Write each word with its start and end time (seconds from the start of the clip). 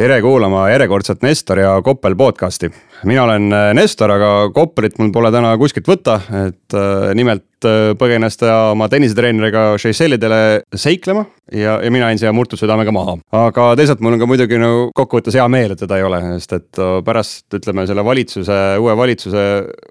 Tere 0.00 0.22
kuulama 0.24 0.62
järjekordset 0.70 1.20
Nestor 1.26 1.58
ja 1.60 1.74
Koppel 1.84 2.14
podcasti. 2.16 2.70
mina 3.04 3.24
olen 3.24 3.52
äh, 3.52 3.74
Nestor, 3.74 4.10
aga 4.10 4.50
Koppelit 4.54 4.96
mul 4.98 5.10
pole 5.12 5.28
täna 5.32 5.50
kuskilt 5.60 5.88
võtta, 5.90 6.14
et 6.46 6.76
äh, 6.76 7.10
nimelt 7.18 7.68
äh, 7.68 7.90
põgenes 8.00 8.40
ta 8.40 8.70
oma 8.70 8.88
tennisetreeneriga 8.88 9.74
Seychellidele 9.82 10.62
seiklema 10.72 11.26
ja, 11.52 11.76
ja 11.84 11.92
mina 11.92 12.08
jäin 12.08 12.22
siia 12.22 12.32
murtud 12.32 12.62
südamega 12.62 12.94
maha. 12.96 13.18
aga 13.42 13.68
teisalt 13.76 14.00
mul 14.00 14.16
on 14.16 14.24
ka 14.24 14.30
muidugi 14.30 14.60
nagu 14.62 14.88
kokkuvõttes 14.96 15.36
hea 15.36 15.48
meel, 15.52 15.76
et 15.76 15.84
teda 15.84 16.00
ei 16.00 16.08
ole, 16.08 16.22
sest 16.38 16.56
et 16.56 16.84
pärast 17.04 17.60
ütleme 17.60 17.84
selle 17.90 18.04
valitsuse, 18.04 18.60
uue 18.80 18.96
valitsuse 18.96 19.48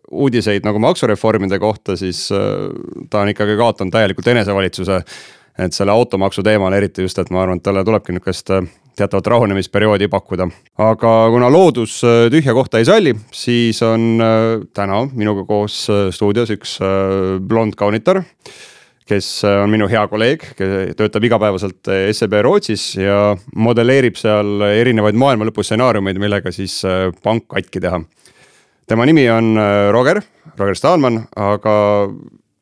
uudiseid 0.10 0.66
nagu 0.66 0.82
maksureformide 0.90 1.62
kohta, 1.62 2.00
siis 2.00 2.26
ta 2.34 3.22
on 3.22 3.30
ikkagi 3.36 3.62
kaotanud 3.62 3.94
täielikult 3.94 4.34
enesevalitsuse 4.34 5.04
et 5.60 5.76
selle 5.76 5.92
automaksu 5.92 6.44
teemal 6.46 6.74
eriti 6.74 7.04
just, 7.04 7.20
et 7.20 7.30
ma 7.34 7.44
arvan, 7.44 7.60
et 7.60 7.64
talle 7.64 7.84
tulebki 7.86 8.16
nihukest 8.16 8.54
teatavat 9.00 9.28
rahunemisperioodi 9.28 10.08
pakkuda. 10.12 10.48
aga 10.78 11.12
kuna 11.32 11.52
loodus 11.52 12.02
äh, 12.04 12.28
tühja 12.32 12.54
kohta 12.54 12.80
ei 12.80 12.88
salli, 12.88 13.14
siis 13.32 13.82
on 13.84 14.20
äh, 14.24 14.66
täna 14.76 15.06
minuga 15.14 15.46
koos 15.48 15.86
äh, 15.90 16.10
stuudios 16.16 16.52
üks 16.56 16.80
blond 17.48 17.78
kaunitar 17.80 18.24
kes 19.10 19.28
on 19.48 19.72
minu 19.74 19.88
hea 19.90 20.04
kolleeg, 20.06 20.44
töötab 20.94 21.24
igapäevaselt 21.26 21.88
SEB 22.14 22.36
Rootsis 22.46 22.84
ja 23.00 23.32
modelleerib 23.58 24.20
seal 24.20 24.62
erinevaid 24.68 25.18
maailma 25.18 25.48
lõpu 25.50 25.66
stsenaariumeid, 25.66 26.20
millega 26.22 26.54
siis 26.54 26.76
pank 27.26 27.48
katki 27.50 27.82
teha. 27.82 28.04
tema 28.86 29.08
nimi 29.10 29.24
on 29.34 29.58
Roger, 29.96 30.22
Roger 30.60 30.78
Stahlmann, 30.78 31.24
aga 31.34 31.74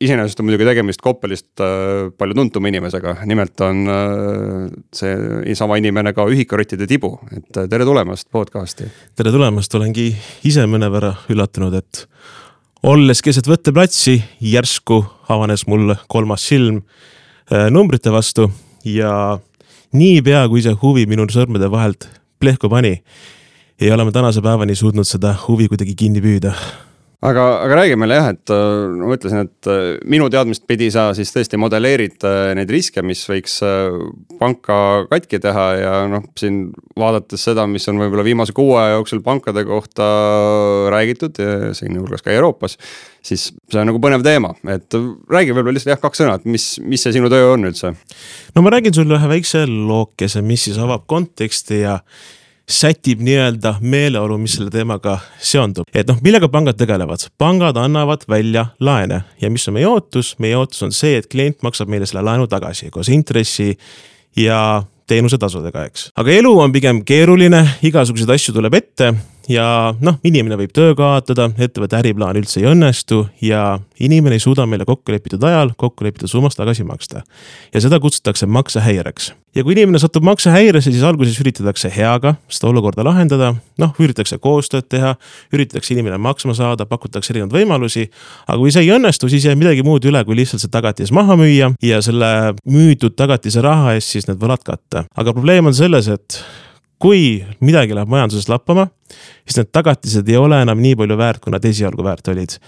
iseenesest 0.00 0.40
on 0.40 0.46
muidugi 0.46 0.66
tegemist 0.68 1.02
Koppelist 1.02 1.62
äh, 1.62 2.10
palju 2.18 2.36
tuntuma 2.38 2.70
inimesega, 2.70 3.16
nimelt 3.26 3.60
on 3.66 3.82
äh, 3.90 4.68
see 4.94 5.56
sama 5.58 5.78
inimene 5.80 6.12
ka 6.14 6.26
ühikarottide 6.30 6.86
tibu, 6.90 7.16
et 7.34 7.58
äh, 7.58 7.66
tere 7.70 7.86
tulemast 7.88 8.28
podcast'i. 8.34 8.86
tere 9.18 9.34
tulemast, 9.34 9.74
olengi 9.74 10.12
ise 10.46 10.66
mõnevõrra 10.70 11.16
üllatunud, 11.32 11.74
et 11.80 12.04
olles 12.86 13.22
keset 13.26 13.50
võtteplatsi, 13.50 14.20
järsku 14.54 15.02
avanes 15.34 15.66
mul 15.66 15.96
kolmas 16.06 16.46
silm 16.46 16.84
numbrite 17.72 18.12
vastu 18.12 18.50
ja 18.86 19.10
niipea, 19.96 20.44
kui 20.52 20.62
see 20.62 20.76
huvi 20.78 21.06
minu 21.10 21.26
sõrmede 21.32 21.70
vahelt 21.72 22.06
plehku 22.38 22.70
pani, 22.70 23.00
ei 23.80 23.90
ole 23.90 24.04
ma 24.06 24.12
tänase 24.14 24.44
päevani 24.44 24.76
suutnud 24.78 25.08
seda 25.08 25.32
huvi 25.48 25.66
kuidagi 25.72 25.96
kinni 25.98 26.22
püüda 26.22 26.54
aga, 27.18 27.44
aga 27.64 27.78
räägi 27.80 27.96
meile 27.98 28.18
jah, 28.18 28.28
et 28.30 28.52
äh, 28.54 28.92
ma 28.94 29.16
ütlesin, 29.16 29.48
et 29.48 29.68
äh, 29.70 29.96
minu 30.06 30.28
teadmist 30.30 30.62
pidi 30.70 30.86
sa 30.94 31.08
siis 31.18 31.32
tõesti 31.34 31.58
modelleerid 31.58 32.22
äh, 32.28 32.52
neid 32.58 32.70
riske, 32.70 33.02
mis 33.02 33.24
võiks 33.26 33.58
panka 34.38 34.78
katki 35.10 35.40
teha 35.42 35.66
ja 35.80 35.94
noh, 36.10 36.28
siin 36.38 36.68
vaadates 36.98 37.48
seda, 37.48 37.66
mis 37.70 37.88
on 37.90 37.98
võib-olla 37.98 38.26
viimase 38.26 38.54
kuu 38.54 38.76
aja 38.78 38.94
jooksul 38.96 39.22
pankade 39.26 39.64
kohta 39.66 40.06
räägitud 40.94 41.42
siinhulgas 41.78 42.22
ka 42.22 42.34
Euroopas. 42.34 42.78
siis 43.22 43.50
see 43.50 43.80
on 43.80 43.90
nagu 43.90 43.98
põnev 44.02 44.22
teema, 44.22 44.54
et 44.70 44.94
räägi 45.28 45.56
võib-olla 45.56 45.74
lihtsalt 45.74 45.96
jah, 45.96 46.02
kaks 46.02 46.22
sõna, 46.22 46.38
et 46.38 46.46
mis, 46.46 46.76
mis 46.86 47.02
see 47.02 47.18
sinu 47.18 47.30
töö 47.32 47.54
on 47.56 47.66
üldse? 47.66 47.96
no 48.54 48.62
ma 48.62 48.76
räägin 48.76 48.94
sulle 48.94 49.18
ühe 49.18 49.34
väikse 49.34 49.66
lookese, 49.66 50.42
mis 50.46 50.70
siis 50.70 50.78
avab 50.78 51.08
konteksti 51.10 51.82
ja 51.82 51.98
sätib 52.68 53.22
nii-öelda 53.24 53.74
meeleolu, 53.80 54.36
mis 54.38 54.58
selle 54.58 54.70
teemaga 54.70 55.18
seondub. 55.40 55.88
et 55.94 56.08
noh, 56.08 56.18
millega 56.24 56.50
pangad 56.52 56.76
tegelevad? 56.78 57.24
pangad 57.38 57.76
annavad 57.80 58.26
välja 58.28 58.66
laene 58.80 59.22
ja 59.40 59.50
mis 59.50 59.68
on 59.68 59.78
meie 59.78 59.88
ootus? 59.88 60.34
meie 60.38 60.56
ootus 60.56 60.82
on 60.84 60.92
see, 60.92 61.16
et 61.18 61.26
klient 61.32 61.62
maksab 61.62 61.88
meile 61.88 62.06
selle 62.06 62.22
laenu 62.26 62.46
tagasi 62.46 62.90
koos 62.90 63.08
intressi 63.08 63.72
ja 64.36 64.82
teenusetasudega, 65.08 65.88
eks. 65.88 66.10
aga 66.20 66.36
elu 66.36 66.52
on 66.60 66.72
pigem 66.72 67.02
keeruline, 67.08 67.64
igasuguseid 67.88 68.36
asju 68.36 68.54
tuleb 68.58 68.76
ette 68.76 69.14
ja 69.48 69.94
noh, 70.00 70.18
inimene 70.24 70.58
võib 70.60 70.72
töö 70.76 70.94
kaotada, 70.98 71.48
ettevõtte 71.58 71.98
äriplaan 71.98 72.38
üldse 72.40 72.60
ei 72.60 72.68
õnnestu 72.70 73.24
ja 73.44 73.78
inimene 74.00 74.38
ei 74.38 74.44
suuda 74.44 74.66
meile 74.68 74.86
kokku 74.88 75.14
lepitud 75.14 75.44
ajal 75.44 75.74
kokku 75.76 76.06
lepitud 76.06 76.30
summas 76.30 76.56
tagasi 76.58 76.84
maksta. 76.84 77.22
ja 77.74 77.80
seda 77.80 78.00
kutsutakse 78.00 78.46
maksehäireks 78.46 79.32
ja 79.58 79.64
kui 79.64 79.74
inimene 79.74 79.98
satub 79.98 80.26
maksehäiresse, 80.28 80.92
siis 80.92 81.02
alguses 81.06 81.38
üritatakse 81.40 81.90
heaga 81.92 82.34
seda 82.52 82.70
olukorda 82.70 83.04
lahendada, 83.06 83.52
noh, 83.80 83.94
üritatakse 83.98 84.38
koostööd 84.42 84.88
teha, 84.92 85.14
üritatakse 85.54 85.94
inimene 85.96 86.18
maksma 86.22 86.54
saada, 86.58 86.86
pakutakse 86.86 87.32
erinevaid 87.32 87.56
võimalusi. 87.56 88.08
aga 88.46 88.58
kui 88.60 88.72
see 88.74 88.86
ei 88.86 88.92
õnnestu, 88.94 89.30
siis 89.32 89.48
jääb 89.48 89.58
midagi 89.58 89.84
muud 89.86 90.04
üle, 90.04 90.22
kui 90.24 90.38
lihtsalt 90.38 90.62
see 90.62 90.72
tagatis 90.72 91.12
maha 91.14 91.36
müüa 91.40 91.72
ja 91.82 92.00
selle 92.04 92.54
müüdud 92.68 93.16
tagatise 93.16 93.64
raha 93.64 93.96
eest 93.96 94.14
siis 94.14 94.28
need 94.28 94.40
võlad 94.40 94.64
katta. 94.64 95.04
aga 95.16 95.32
probleem 95.34 95.66
on 95.66 95.74
selles, 95.74 96.08
et 96.08 96.42
kui 97.02 97.44
midagi 97.64 97.94
läheb 97.94 98.10
majanduses 98.10 98.48
lappama, 98.50 98.88
siis 99.46 99.58
need 99.60 99.70
tagatised 99.74 100.28
ei 100.28 100.38
ole 100.38 100.60
enam 100.62 100.80
nii 100.82 100.96
palju 100.98 101.18
väärt, 101.18 101.42
kui 101.42 101.54
nad 101.54 101.64
esialgu 101.64 102.04
väärt 102.04 102.28
olid. 102.28 102.58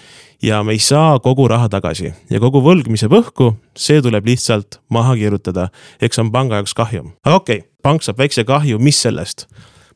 ja 0.43 0.63
me 0.65 0.73
ei 0.73 0.79
saa 0.79 1.19
kogu 1.21 1.49
raha 1.49 1.69
tagasi 1.69 2.15
ja 2.31 2.41
kogu 2.41 2.63
võlg, 2.65 2.89
mis 2.89 3.03
jääb 3.03 3.19
õhku, 3.19 3.55
see 3.77 4.01
tuleb 4.03 4.27
lihtsalt 4.27 4.81
maha 4.89 5.17
kirjutada. 5.17 5.69
eks 6.01 6.17
see 6.17 6.25
on 6.25 6.33
panga 6.33 6.61
jaoks 6.61 6.75
kahjum, 6.75 7.13
aga 7.25 7.37
okei 7.37 7.59
okay,, 7.59 7.69
pank 7.83 8.03
saab 8.03 8.19
väikse 8.19 8.45
kahju, 8.45 8.79
mis 8.79 9.03
sellest? 9.03 9.47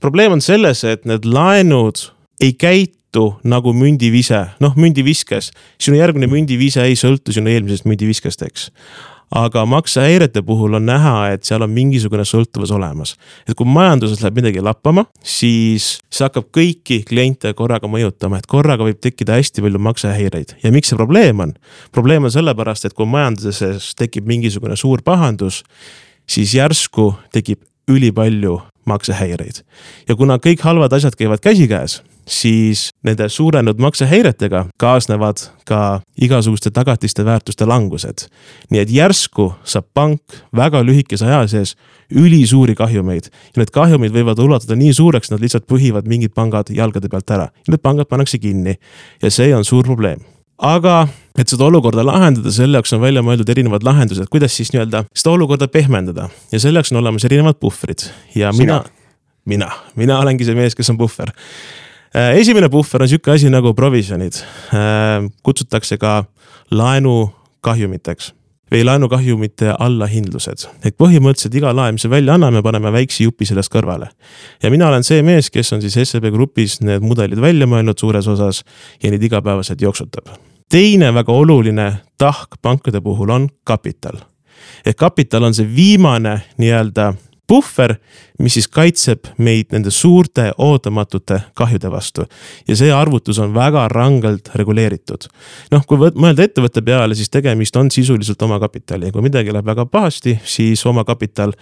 probleem 0.00 0.32
on 0.32 0.40
selles, 0.40 0.84
et 0.84 1.06
need 1.08 1.24
laenud 1.24 2.10
ei 2.42 2.52
käitu 2.52 3.38
nagu 3.44 3.72
mündivise, 3.72 4.48
noh 4.60 4.74
mündiviskes. 4.76 5.52
sinu 5.78 5.96
järgmine 5.96 6.26
mündivise 6.26 6.82
ei 6.82 6.98
sõltu 6.98 7.32
sinu 7.32 7.48
eelmisest 7.48 7.86
mündiviskest, 7.86 8.42
eks 8.42 8.70
aga 9.30 9.64
maksehäirete 9.66 10.42
puhul 10.42 10.74
on 10.74 10.86
näha, 10.86 11.30
et 11.34 11.44
seal 11.44 11.62
on 11.64 11.70
mingisugune 11.70 12.24
sõltuvus 12.28 12.72
olemas. 12.74 13.16
et 13.48 13.54
kui 13.56 13.66
majanduses 13.66 14.22
läheb 14.22 14.40
midagi 14.40 14.60
lappama, 14.60 15.06
siis 15.22 15.98
see 16.10 16.24
hakkab 16.24 16.50
kõiki 16.54 17.02
kliente 17.08 17.52
korraga 17.54 17.88
mõjutama, 17.88 18.38
et 18.38 18.46
korraga 18.46 18.84
võib 18.84 19.00
tekkida 19.00 19.38
hästi 19.38 19.64
palju 19.64 19.78
maksehäireid 19.78 20.56
ja 20.62 20.72
miks 20.72 20.92
see 20.92 20.96
probleem 20.96 21.40
on? 21.40 21.54
probleem 21.92 22.24
on 22.24 22.30
sellepärast, 22.34 22.84
et 22.84 22.94
kui 22.94 23.06
majanduses 23.06 23.94
tekib 23.98 24.26
mingisugune 24.26 24.76
suur 24.76 25.02
pahandus, 25.02 25.62
siis 26.26 26.54
järsku 26.54 27.14
tekib 27.32 27.62
ülipalju 27.88 28.60
maksehäireid. 28.84 29.64
ja 30.08 30.16
kuna 30.16 30.38
kõik 30.38 30.62
halvad 30.62 30.92
asjad 30.92 31.16
käivad 31.16 31.40
käsikäes 31.40 32.02
siis 32.26 32.88
nende 33.02 33.28
suurenenud 33.28 33.80
maksehäiretega 33.80 34.66
kaasnevad 34.78 35.36
ka 35.68 36.00
igasuguste 36.20 36.70
tagatiste 36.70 37.24
väärtuste 37.24 37.66
langused. 37.66 38.28
nii 38.70 38.80
et 38.80 38.90
järsku 38.90 39.52
saab 39.64 39.86
pank 39.94 40.20
väga 40.56 40.82
lühikese 40.84 41.26
aja 41.26 41.46
sees 41.48 41.76
ülisuuri 42.14 42.74
kahjumeid. 42.74 43.30
Ja 43.54 43.62
need 43.62 43.72
kahjumid 43.74 44.12
võivad 44.14 44.40
ulatuda 44.40 44.76
nii 44.76 44.92
suureks, 44.94 45.30
nad 45.30 45.40
lihtsalt 45.40 45.66
põhivad 45.70 46.08
mingid 46.08 46.34
pangad 46.34 46.70
jalgade 46.70 47.08
pealt 47.08 47.30
ära. 47.30 47.48
Ja 47.66 47.74
need 47.74 47.82
pangad 47.82 48.08
pannakse 48.08 48.38
kinni. 48.38 48.76
Ja 49.22 49.30
see 49.30 49.54
on 49.56 49.64
suur 49.64 49.84
probleem. 49.84 50.22
Aga 50.58 51.08
et 51.38 51.50
seda 51.50 51.66
olukorda 51.66 52.04
lahendada, 52.06 52.52
selle 52.54 52.78
jaoks 52.78 52.92
on 52.94 53.02
välja 53.02 53.24
mõeldud 53.26 53.48
erinevad 53.50 53.82
lahendused, 53.82 54.28
kuidas 54.30 54.54
siis 54.54 54.70
nii-öelda 54.72 55.02
seda 55.10 55.32
olukorda 55.34 55.68
pehmendada? 55.68 56.28
Ja 56.52 56.60
selle 56.62 56.78
jaoks 56.78 56.92
on 56.94 57.00
olemas 57.02 57.26
erinevad 57.26 57.58
puhvrid. 57.60 58.06
Ja 58.38 58.52
mina, 58.54 58.84
mina, 59.44 59.72
mina 59.98 60.20
olengi 60.22 60.46
see 60.46 60.54
mees, 60.54 60.78
kes 60.78 60.92
on 60.94 61.00
puhver 61.00 61.34
esimene 62.14 62.68
puhver 62.70 63.02
on 63.02 63.08
sihuke 63.10 63.32
asi 63.34 63.50
nagu 63.50 63.74
provisjonid, 63.74 64.38
äh, 64.74 65.26
kutsutakse 65.42 65.98
ka 65.98 66.24
laenukahjumiteks 66.70 68.32
või 68.74 68.84
laenukahjumite 68.84 69.74
allahindlused. 69.78 70.66
et 70.84 70.96
põhimõtteliselt 70.98 71.54
iga 71.54 71.72
laen, 71.74 71.94
mis 71.94 72.04
me 72.04 72.10
välja 72.10 72.34
anname, 72.34 72.62
paneme 72.62 72.92
väikse 72.92 73.24
jupi 73.24 73.46
sellest 73.46 73.72
kõrvale. 73.72 74.08
ja 74.62 74.70
mina 74.70 74.88
olen 74.88 75.04
see 75.04 75.22
mees, 75.22 75.50
kes 75.50 75.72
on 75.72 75.82
siis 75.82 76.10
SEB 76.10 76.30
Grupis 76.32 76.80
need 76.80 77.02
mudelid 77.02 77.40
välja 77.40 77.66
mõelnud 77.66 77.98
suures 77.98 78.26
osas 78.26 78.64
ja 79.02 79.10
neid 79.10 79.22
igapäevaselt 79.22 79.80
jooksutab. 79.80 80.28
teine 80.68 81.14
väga 81.14 81.32
oluline 81.32 81.98
tahk 82.18 82.56
pankade 82.62 83.00
puhul 83.00 83.30
on 83.30 83.48
kapital. 83.64 84.18
ehk 84.86 84.96
kapital 84.96 85.44
on 85.44 85.54
see 85.54 85.66
viimane 85.76 86.40
nii-öelda 86.58 87.14
puhver, 87.46 87.96
mis 88.38 88.56
siis 88.56 88.68
kaitseb 88.68 89.28
meid 89.38 89.72
nende 89.74 89.92
suurte 89.94 90.50
ootamatute 90.58 91.40
kahjude 91.54 91.90
vastu. 91.90 92.26
ja 92.68 92.76
see 92.76 92.92
arvutus 92.92 93.38
on 93.38 93.54
väga 93.54 93.88
rangelt 93.88 94.50
reguleeritud. 94.54 95.28
noh, 95.70 95.86
kui 95.86 95.98
mõelda 95.98 96.48
ettevõtte 96.48 96.82
peale, 96.82 97.14
siis 97.14 97.30
tegemist 97.30 97.76
on 97.76 97.90
sisuliselt 97.90 98.42
omakapitali 98.42 99.12
kui 99.12 99.22
midagi 99.22 99.52
läheb 99.52 99.66
väga 99.66 99.86
pahasti, 99.86 100.38
siis 100.44 100.86
omakapital 100.86 101.52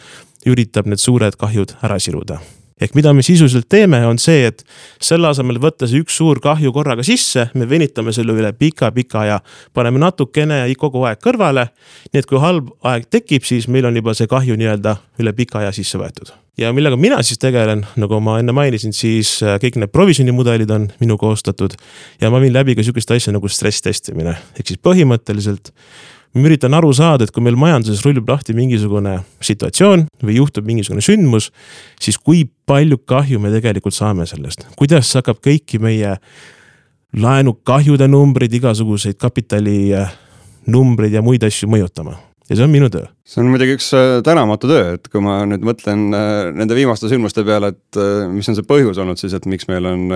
üritab 0.46 0.86
need 0.86 1.00
suured 1.00 1.36
kahjud 1.38 1.76
ära 1.82 1.98
siluda 1.98 2.40
ehk 2.80 2.94
mida 2.98 3.12
me 3.12 3.22
sisuliselt 3.22 3.68
teeme, 3.68 4.02
on 4.06 4.18
see, 4.18 4.46
et 4.50 4.64
selle 5.02 5.28
asemel 5.28 5.60
võtta 5.62 5.88
see 5.88 6.02
üks 6.02 6.16
suur 6.20 6.40
kahju 6.42 6.72
korraga 6.74 7.04
sisse, 7.06 7.48
me 7.54 7.68
venitame 7.68 8.14
selle 8.14 8.34
üle 8.36 8.52
pika-pika 8.56 9.24
aja, 9.24 9.40
paneme 9.74 10.02
natukene 10.02 10.64
kogu 10.78 11.04
aeg 11.06 11.20
kõrvale. 11.22 11.68
nii 12.12 12.22
et 12.22 12.26
kui 12.26 12.40
halb 12.40 12.72
aeg 12.82 13.08
tekib, 13.10 13.44
siis 13.44 13.68
meil 13.68 13.86
on 13.86 13.96
juba 13.96 14.14
see 14.14 14.26
kahju 14.30 14.56
nii-öelda 14.56 14.96
üle 15.20 15.32
pika 15.36 15.60
aja 15.62 15.72
sisse 15.72 15.98
võetud 15.98 16.32
ja 16.58 16.72
millega 16.72 16.96
mina 16.96 17.22
siis 17.24 17.40
tegelen, 17.40 17.86
nagu 17.96 18.20
ma 18.20 18.38
enne 18.40 18.52
mainisin, 18.56 18.92
siis 18.96 19.38
äh, 19.44 19.56
kõik 19.62 19.78
need 19.80 19.92
provisjonimudelid 19.92 20.70
on 20.74 20.88
minu 21.00 21.16
koostatud. 21.18 21.76
ja 22.20 22.30
ma 22.30 22.40
viin 22.40 22.52
läbi 22.52 22.76
ka 22.76 22.84
sihukest 22.84 23.10
asja 23.10 23.32
nagu 23.32 23.48
stress 23.48 23.82
testimine, 23.82 24.36
ehk 24.58 24.72
siis 24.72 24.80
põhimõtteliselt 24.82 25.72
ma 26.34 26.48
üritan 26.48 26.74
aru 26.76 26.92
saada, 26.96 27.26
et 27.26 27.32
kui 27.34 27.44
meil 27.44 27.58
majanduses 27.60 28.02
rullub 28.06 28.30
lahti 28.32 28.54
mingisugune 28.56 29.18
situatsioon 29.44 30.06
või 30.24 30.38
juhtub 30.38 30.66
mingisugune 30.68 31.04
sündmus, 31.04 31.50
siis 32.00 32.18
kui 32.18 32.46
palju 32.68 32.98
kahju 33.08 33.40
me 33.42 33.52
tegelikult 33.52 33.96
saame 33.96 34.26
sellest, 34.28 34.64
kuidas 34.78 35.10
see 35.10 35.20
hakkab 35.20 35.42
kõiki 35.44 35.80
meie 35.82 36.16
laenukahjude 37.12 38.08
numbreid, 38.08 38.54
igasuguseid 38.56 39.18
kapitali 39.20 39.92
äh, 39.96 40.12
ja 41.12 41.24
muid 41.24 41.44
asju 41.44 41.68
mõjutama 41.68 42.16
ja 42.48 42.56
see 42.56 42.64
on 42.64 42.72
minu 42.72 42.88
töö. 42.92 43.04
see 43.28 43.42
on 43.42 43.50
muidugi 43.52 43.76
üks 43.76 43.90
äh, 43.96 44.22
tänamatu 44.24 44.70
töö, 44.70 44.96
et 44.96 45.12
kui 45.12 45.20
ma 45.24 45.42
nüüd 45.48 45.66
mõtlen 45.68 46.08
äh, 46.16 46.48
nende 46.56 46.78
viimaste 46.78 47.12
sündmuste 47.12 47.44
peale, 47.44 47.74
et 47.76 48.02
mis 48.32 48.48
on 48.48 48.56
see 48.56 48.66
põhjus 48.66 49.00
olnud 49.02 49.20
siis, 49.20 49.36
et 49.36 49.48
miks 49.50 49.68
meil 49.68 49.90
on 49.92 50.08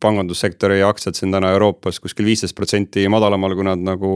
pangandussektori 0.00 0.80
aktsiad 0.86 1.18
siin 1.18 1.32
täna 1.34 1.52
Euroopas 1.54 2.00
kuskil 2.00 2.28
viisteist 2.28 2.56
protsenti 2.56 3.06
madalamal, 3.12 3.54
kui 3.56 3.66
nad 3.66 3.82
nagu 3.84 4.12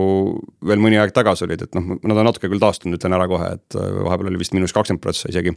veel 0.66 0.80
mõni 0.82 1.00
aeg 1.00 1.12
tagasi 1.16 1.46
olid, 1.46 1.66
et 1.66 1.76
noh, 1.76 1.98
nad 2.02 2.20
on 2.20 2.30
natuke 2.30 2.50
küll 2.50 2.62
taastunud, 2.62 2.98
ütlen 2.98 3.16
ära 3.16 3.28
kohe, 3.30 3.50
et 3.58 3.76
vahepeal 3.76 4.30
oli 4.32 4.40
vist 4.40 4.56
miinus 4.56 4.74
kakskümmend 4.76 5.04
prossa 5.04 5.30
isegi. 5.32 5.54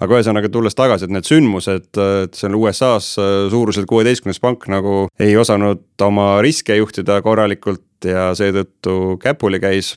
aga 0.00 0.16
ühesõnaga 0.16 0.48
tulles 0.48 0.74
tagasi, 0.74 1.04
et 1.04 1.12
need 1.12 1.28
sündmused, 1.28 1.90
et 2.24 2.36
seal 2.38 2.54
USA-s 2.56 3.18
suuruselt 3.52 3.86
kuueteistkümnes 3.86 4.40
pank 4.40 4.64
nagu 4.72 5.08
ei 5.20 5.36
osanud 5.36 5.84
oma 6.02 6.40
riske 6.40 6.76
juhtida 6.78 7.20
korralikult 7.22 8.08
ja 8.08 8.30
seetõttu 8.34 9.18
käpuli 9.20 9.60
käis 9.60 9.94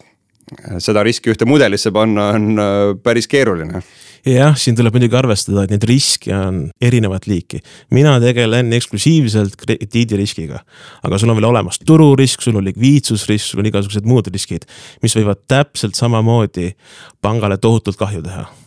seda 0.83 1.03
riski 1.05 1.31
ühte 1.33 1.47
mudelisse 1.47 1.91
panna 1.95 2.29
on 2.35 2.59
äh, 2.59 2.81
päris 3.03 3.29
keeruline 3.31 3.83
jah, 4.27 4.55
siin 4.59 4.77
tuleb 4.77 4.95
muidugi 4.95 5.17
arvestada, 5.19 5.65
et 5.65 5.73
neid 5.73 5.85
riske 5.87 6.31
on 6.35 6.63
erinevat 6.81 7.27
liiki. 7.27 7.59
mina 7.91 8.15
tegelen 8.23 8.73
eksklusiivselt 8.73 9.57
krediidiriskiga. 9.59 10.63
aga 11.03 11.17
sul 11.17 11.29
on 11.29 11.39
veel 11.39 11.51
olemas 11.51 11.79
tururisk, 11.85 12.41
sul 12.41 12.57
on 12.57 12.67
likviidsusrisk, 12.69 13.45
sul 13.45 13.63
on 13.63 13.71
igasugused 13.71 14.07
muud 14.07 14.27
riskid, 14.31 14.67
mis 15.03 15.15
võivad 15.15 15.43
täpselt 15.47 15.95
samamoodi 15.95 16.73
pangale 17.21 17.57
tohutult 17.57 17.99
kahju 17.99 18.23
teha 18.23 18.62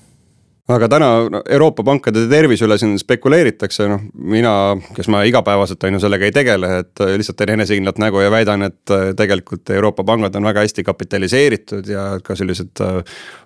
aga 0.67 0.89
täna 0.91 1.09
Euroopa 1.55 1.85
pankade 1.87 2.25
tervise 2.31 2.67
üle 2.67 2.75
siin 2.81 2.97
spekuleeritakse, 2.99 3.87
noh 3.91 4.03
mina, 4.35 4.53
kes 4.97 5.09
ma 5.13 5.21
igapäevaselt 5.29 5.85
on 5.87 5.97
ju 5.97 6.01
sellega 6.03 6.27
ei 6.27 6.35
tegele, 6.35 6.71
et 6.83 7.03
äh, 7.05 7.13
lihtsalt 7.21 7.39
teen 7.39 7.55
enesekindlat 7.55 8.01
nägu 8.03 8.23
ja 8.25 8.33
väidan, 8.35 8.67
et 8.67 8.95
äh, 8.95 9.13
tegelikult 9.19 9.71
Euroopa 9.77 10.05
pangad 10.07 10.35
on 10.39 10.49
väga 10.49 10.65
hästi 10.67 10.83
kapitaliseeritud 10.87 11.91
ja 11.91 12.07
ka 12.25 12.35
sellised 12.39 12.83
äh, 12.83 12.99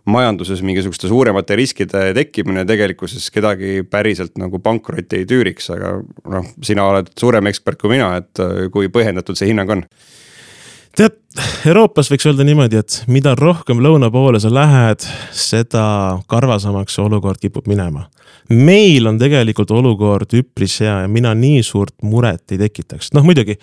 majanduses 0.09 0.65
mingisuguste 0.65 1.11
suuremate 1.13 1.59
riskide 1.61 2.07
tekkimine 2.17 2.65
tegelikkuses 2.69 3.29
kedagi 3.35 3.83
päriselt 3.91 4.41
nagu 4.41 4.63
pankrotti 4.65 5.21
ei 5.21 5.29
tüüriks, 5.29 5.69
aga 5.77 5.99
noh, 6.33 6.49
sina 6.65 6.89
oled 6.89 7.13
suurem 7.21 7.53
ekspert 7.53 7.81
kui 7.81 7.99
mina, 7.99 8.15
et 8.23 8.45
kui 8.73 8.89
põhjendatud 8.93 9.37
see 9.37 9.53
hinnang 9.53 9.77
on 9.77 9.85
tead, 10.97 11.17
Euroopas 11.69 12.11
võiks 12.11 12.27
öelda 12.27 12.45
niimoodi, 12.47 12.81
et 12.81 12.97
mida 13.11 13.35
rohkem 13.39 13.83
lõuna 13.85 14.11
poole 14.13 14.41
sa 14.43 14.51
lähed, 14.53 15.05
seda 15.37 15.85
karvasemaks 16.31 16.97
see 16.97 17.05
olukord 17.05 17.41
kipub 17.43 17.69
minema. 17.71 18.09
meil 18.51 19.07
on 19.07 19.19
tegelikult 19.19 19.71
olukord 19.71 20.33
üpris 20.35 20.81
hea 20.83 21.03
ja 21.05 21.09
mina 21.09 21.35
nii 21.39 21.63
suurt 21.63 21.95
muret 22.03 22.51
ei 22.51 22.59
tekitaks, 22.59 23.13
noh 23.15 23.23
muidugi 23.23 23.59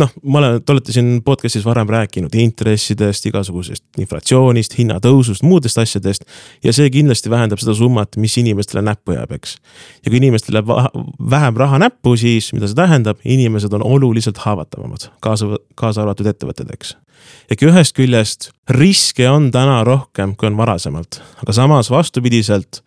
noh, 0.00 0.10
ma 0.22 0.40
olen, 0.40 0.58
te 0.64 0.74
olete 0.74 0.94
siin 0.94 1.10
podcast'is 1.24 1.64
varem 1.66 1.88
rääkinud 1.90 2.34
intressidest, 2.38 3.26
igasugusest 3.30 4.00
inflatsioonist, 4.02 4.76
hinnatõusust, 4.78 5.44
muudest 5.46 5.78
asjadest. 5.80 6.26
ja 6.64 6.72
see 6.76 6.90
kindlasti 6.92 7.30
vähendab 7.30 7.62
seda 7.62 7.76
summat, 7.78 8.18
mis 8.20 8.36
inimestele 8.40 8.82
näppu 8.84 9.16
jääb, 9.16 9.34
eks. 9.38 9.56
ja 10.04 10.10
kui 10.10 10.20
inimestele 10.20 10.62
jääb 10.62 10.72
vähem 11.30 11.60
raha 11.62 11.80
näppu, 11.86 12.16
siis 12.20 12.52
mida 12.56 12.70
see 12.70 12.78
tähendab, 12.78 13.22
inimesed 13.24 13.72
on 13.72 13.86
oluliselt 13.86 14.40
haavatavamad, 14.44 15.08
kaasa, 15.24 15.58
kaasa 15.74 16.04
arvatud 16.04 16.30
ettevõtted, 16.30 16.70
eks. 16.74 16.96
ehk 17.50 17.66
ühest 17.68 17.96
küljest 17.96 18.50
riske 18.70 19.28
on 19.30 19.50
täna 19.54 19.82
rohkem, 19.86 20.34
kui 20.36 20.50
on 20.50 20.58
varasemalt, 20.60 21.22
aga 21.42 21.56
samas 21.56 21.92
vastupidiselt 21.92 22.82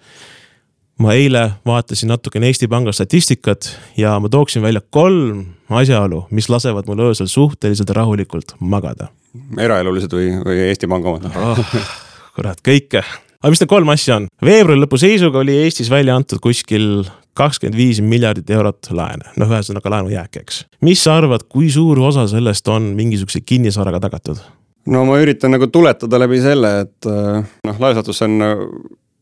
ma 1.02 1.14
eile 1.14 1.44
vaatasin 1.66 2.10
natukene 2.12 2.50
Eesti 2.50 2.68
Panga 2.72 2.92
statistikat 2.96 3.70
ja 3.98 4.16
ma 4.20 4.30
tooksin 4.30 4.62
välja 4.66 4.82
kolm 4.90 5.46
asjaolu, 5.70 6.26
mis 6.32 6.50
lasevad 6.50 6.90
mul 6.90 7.06
öösel 7.10 7.30
suhteliselt 7.30 7.90
rahulikult 7.90 8.56
magada. 8.60 9.12
eraelulised 9.58 10.14
või, 10.14 10.32
või 10.46 10.66
Eesti 10.72 10.90
Panga 10.90 11.14
omad 11.14 11.30
oh,? 11.36 11.62
kurat, 12.36 12.62
kõike. 12.66 13.04
aga 13.42 13.54
mis 13.54 13.62
need 13.62 13.72
kolm 13.72 13.94
asja 13.94 14.18
on? 14.22 14.28
veebruari 14.42 14.82
lõpu 14.82 15.00
seisuga 15.02 15.44
oli 15.44 15.58
Eestis 15.64 15.92
välja 15.94 16.18
antud 16.18 16.42
kuskil 16.42 17.06
kakskümmend 17.38 17.78
viis 17.78 18.02
miljardit 18.02 18.50
eurot 18.50 18.90
laene, 18.98 19.30
noh, 19.38 19.52
ühesõnaga 19.52 19.92
laenujääk, 19.94 20.40
eks. 20.42 20.64
mis 20.82 21.04
sa 21.06 21.20
arvad, 21.22 21.46
kui 21.52 21.70
suur 21.74 22.00
osa 22.02 22.26
sellest 22.32 22.68
on 22.74 22.96
mingisuguse 22.98 23.44
kinnisvaraga 23.46 24.02
tagatud? 24.08 24.42
no 24.90 25.04
ma 25.06 25.20
üritan 25.22 25.54
nagu 25.54 25.70
tuletada 25.70 26.18
läbi 26.24 26.42
selle, 26.42 26.80
et 26.88 27.12
noh, 27.12 27.84
laias 27.84 28.02
laastus 28.02 28.26
on 28.26 28.42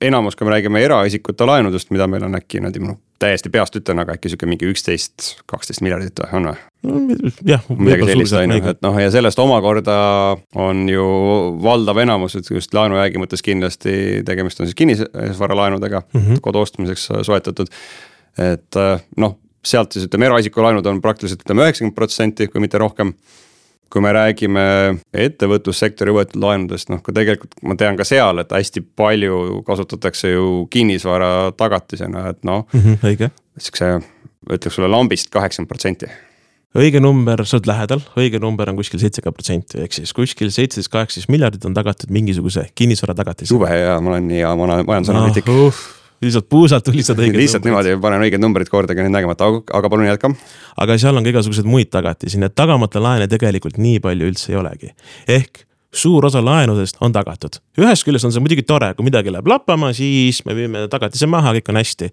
enamus, 0.08 0.36
kui 0.36 0.48
me 0.48 0.56
räägime 0.56 0.84
eraisikute 0.86 1.48
laenudest, 1.48 1.92
mida 1.96 2.08
meil 2.08 2.24
on 2.28 2.38
äkki 2.40 2.62
niimoodi, 2.62 2.86
noh 2.86 3.02
täiesti 3.22 3.50
peast 3.52 3.76
ütlen, 3.80 4.00
aga 4.02 4.16
äkki 4.18 4.32
sihuke 4.32 4.48
mingi 4.50 4.68
üksteist, 4.68 5.36
kaksteist 5.50 5.84
miljardit 5.86 6.20
või 6.20 6.40
on 6.40 6.50
või? 6.50 7.30
jah. 7.48 7.64
midagi 7.72 8.10
sellist 8.10 8.36
on 8.38 8.54
ju, 8.54 8.60
et 8.74 8.82
noh, 8.86 8.98
ja 9.02 9.12
sellest 9.14 9.40
omakorda 9.42 9.96
on 10.62 10.84
ju 10.92 11.06
valdav 11.64 12.02
enamus, 12.04 12.36
et 12.40 12.52
just 12.52 12.76
laenujäägi 12.76 13.22
mõttes 13.22 13.46
kindlasti 13.46 13.96
tegemist 14.28 14.60
on 14.60 14.70
siis 14.70 14.78
kinnisvaralaenudega 14.82 16.04
mm 16.04 16.22
-hmm. 16.22 16.44
kodu 16.44 16.62
ostmiseks 16.66 17.08
soetatud. 17.30 17.72
et 18.38 18.82
noh, 19.18 19.40
sealt 19.64 19.96
siis 19.96 20.06
ütleme, 20.06 20.28
eraisiku 20.30 20.62
laenud 20.62 20.86
on 20.86 21.02
praktiliselt 21.02 21.42
ütleme 21.42 21.66
üheksakümmend 21.66 21.96
protsenti, 21.96 22.48
kui 22.48 22.62
mitte 22.62 22.78
rohkem 22.78 23.14
kui 23.96 24.04
me 24.04 24.12
räägime 24.12 24.66
ettevõtlussektori 25.16 26.12
võetud 26.16 26.42
laenudest, 26.44 26.92
noh, 26.92 27.00
ka 27.06 27.14
tegelikult 27.16 27.56
ma 27.64 27.78
tean 27.80 27.96
ka 27.96 28.04
seal, 28.08 28.42
et 28.44 28.52
hästi 28.52 28.84
palju 29.00 29.62
kasutatakse 29.68 30.34
ju 30.34 30.66
kinnisvara 30.72 31.52
tagatisena, 31.56 32.30
et 32.34 32.44
noh 32.44 32.66
mm 32.68 32.80
-hmm,. 32.82 33.02
õige. 33.08 33.32
Sihukese, 33.58 34.02
ütleks 34.52 34.76
sulle 34.76 34.92
lambist 34.92 35.32
kaheksakümmend 35.32 35.72
protsenti 35.72 36.12
õige 36.76 37.00
number, 37.00 37.46
sa 37.48 37.56
oled 37.56 37.70
lähedal, 37.70 38.02
õige 38.20 38.40
number 38.44 38.70
on 38.70 38.76
kuskil 38.76 39.00
seitsekümmend 39.00 39.38
protsenti, 39.38 39.80
ehk 39.86 39.94
siis 39.96 40.12
kuskil 40.14 40.52
seitseteist, 40.52 40.92
kaheksateist 40.92 41.32
miljardit 41.32 41.66
on 41.66 41.74
tagatud 41.74 42.12
mingisuguse 42.12 42.68
kinnisvara 42.76 43.16
tagatis. 43.16 43.52
jube 43.52 43.70
hea, 43.70 43.96
ma 44.02 44.12
olen 44.12 44.28
nii 44.28 44.42
hea 44.44 44.56
majandusanalüütik 44.60 45.48
no, 45.48 45.68
uh 45.70 45.86
lihtsalt 46.24 46.48
puusalt 46.50 46.86
tulistad 46.88 47.20
õiged 47.20 47.38
lihtsalt 47.40 47.66
numbrid. 47.66 47.90
niimoodi 47.90 48.02
panen 48.04 48.26
õiged 48.26 48.42
numbrid 48.42 48.72
kordagi 48.72 49.04
nüüd 49.04 49.14
nägemata, 49.16 49.50
aga 49.78 49.92
palun 49.92 50.08
jätka. 50.08 50.32
aga 50.82 50.98
seal 51.02 51.18
on 51.18 51.26
ka 51.26 51.34
igasuguseid 51.34 51.68
muid 51.70 51.92
tagatisi, 51.94 52.40
nii 52.40 52.50
et 52.52 52.58
tagamata 52.58 53.04
laene 53.04 53.28
tegelikult 53.32 53.80
nii 53.82 54.02
palju 54.04 54.32
üldse 54.32 54.54
ei 54.54 54.60
olegi. 54.62 54.92
ehk 55.28 55.66
suur 55.96 56.26
osa 56.28 56.44
laenudest 56.46 56.98
on 57.02 57.14
tagatud. 57.16 57.60
ühest 57.80 58.08
küljest 58.08 58.28
on 58.28 58.36
see 58.36 58.44
muidugi 58.44 58.66
tore, 58.68 58.94
kui 58.96 59.08
midagi 59.08 59.34
läheb 59.34 59.48
lappama, 59.48 59.94
siis 59.96 60.44
me 60.48 60.56
viime 60.58 60.88
tagatise 60.92 61.30
maha, 61.32 61.56
kõik 61.60 61.72
on 61.72 61.82
hästi. 61.82 62.12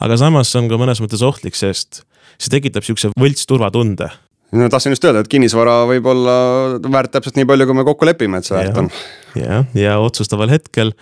aga 0.00 0.18
samas 0.20 0.52
see 0.52 0.62
on 0.62 0.68
ka 0.72 0.80
mõnes 0.80 1.00
mõttes 1.04 1.24
ohtlik, 1.26 1.58
sest 1.58 2.04
see 2.38 2.52
tekitab 2.52 2.86
sihukese 2.86 3.12
võlts 3.18 3.48
turvatunde 3.48 4.10
no 4.52 4.68
tahtsin 4.68 4.92
just 4.92 5.04
öelda, 5.04 5.22
et 5.24 5.32
kinnisvara 5.32 5.82
võib 5.88 6.06
olla 6.12 6.36
väärt 6.84 7.14
täpselt 7.16 7.38
nii 7.38 7.48
palju, 7.48 7.66
kui 7.68 7.78
me 7.78 7.84
kokku 7.88 8.08
lepime, 8.08 8.40
et 8.40 8.48
see 8.48 8.56
väärt 8.56 8.80
on. 8.84 8.90
jah, 9.38 9.68
ja 9.78 9.98
otsustaval 10.02 10.52
hetkel, 10.52 10.92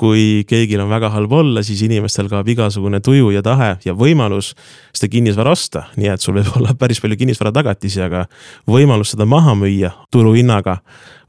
kui 0.00 0.44
keegil 0.48 0.80
on 0.84 0.90
väga 0.92 1.08
halb 1.14 1.32
olla, 1.32 1.62
siis 1.64 1.80
inimestel 1.86 2.28
kaob 2.28 2.48
igasugune 2.52 3.00
tuju 3.04 3.30
ja 3.32 3.42
tahe 3.44 3.70
ja 3.84 3.94
võimalus 3.96 4.52
seda 4.92 5.08
kinnisvara 5.12 5.54
osta. 5.56 5.86
nii 5.96 6.10
et 6.12 6.20
sul 6.20 6.36
võib 6.36 6.50
olla 6.58 6.74
päris 6.78 7.00
palju 7.00 7.16
kinnisvara 7.16 7.52
tagatisi, 7.56 8.02
aga 8.04 8.26
võimalus 8.68 9.14
seda 9.14 9.28
maha 9.28 9.56
müüa 9.56 9.94
turuhinnaga 10.12 10.80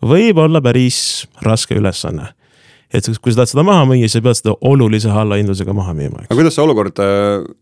võib 0.04 0.44
olla 0.44 0.62
päris 0.62 1.28
raske 1.42 1.80
ülesanne 1.80 2.34
et 2.92 3.08
kui 3.20 3.32
sa 3.32 3.42
tahad 3.42 3.52
seda 3.52 3.64
maha 3.68 3.88
müüa, 3.88 4.04
siis 4.08 4.20
sa 4.20 4.24
pead 4.28 4.40
seda 4.42 4.58
olulise 4.68 5.12
allahindlusega 5.12 5.76
maha 5.76 5.96
müüma. 5.96 6.28
aga 6.28 6.36
kuidas 6.36 6.60
see 6.60 6.64
olukord 6.68 7.02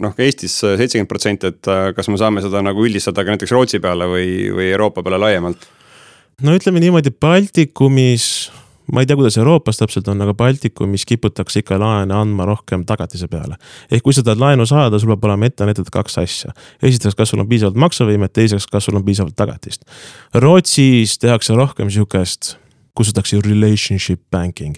noh, 0.02 0.18
Eestis 0.18 0.58
seitsekümmend 0.62 1.10
protsenti, 1.10 1.54
et 1.54 1.74
kas 1.96 2.10
me 2.10 2.18
saame 2.22 2.42
seda 2.46 2.66
nagu 2.66 2.86
üldistada 2.86 3.26
ka 3.26 3.34
näiteks 3.34 3.54
Rootsi 3.54 3.82
peale 3.84 4.10
või, 4.10 4.28
või 4.58 4.70
Euroopa 4.74 5.06
peale 5.06 5.22
laiemalt? 5.22 5.70
no 6.42 6.58
ütleme 6.58 6.82
niimoodi, 6.82 7.14
Baltikumis 7.14 8.30
ma 8.92 9.02
ei 9.02 9.10
tea, 9.10 9.18
kuidas 9.18 9.38
Euroopas 9.38 9.80
täpselt 9.80 10.08
on, 10.12 10.22
aga 10.22 10.34
Baltikumis 10.38 11.06
kiputakse 11.06 11.62
ikka 11.64 11.80
laene 11.82 12.14
andma 12.16 12.46
rohkem 12.46 12.86
tagatise 12.86 13.28
peale. 13.32 13.58
ehk 13.92 14.04
kui 14.04 14.14
sa 14.14 14.24
tahad 14.24 14.42
laenu 14.42 14.66
saada, 14.66 15.00
sul 15.00 15.14
peab 15.14 15.30
olema 15.30 15.50
ette 15.50 15.66
näidatud 15.66 15.92
kaks 15.94 16.18
asja. 16.22 16.54
esiteks, 16.84 17.16
kas 17.16 17.34
sul 17.34 17.42
on 17.44 17.50
piisavalt 17.50 17.80
maksevõimet, 17.80 18.34
teiseks, 18.34 18.68
kas 18.68 18.86
sul 18.86 19.00
on 19.00 19.06
piisavalt 19.06 19.36
tagatist. 19.36 19.86
Rootsis 20.34 21.18
tehakse 21.20 21.56
rohkem 21.56 21.90
sihukest 21.90 22.56
kutsutakse 22.96 23.40
relationship 23.44 24.22
banking. 24.32 24.76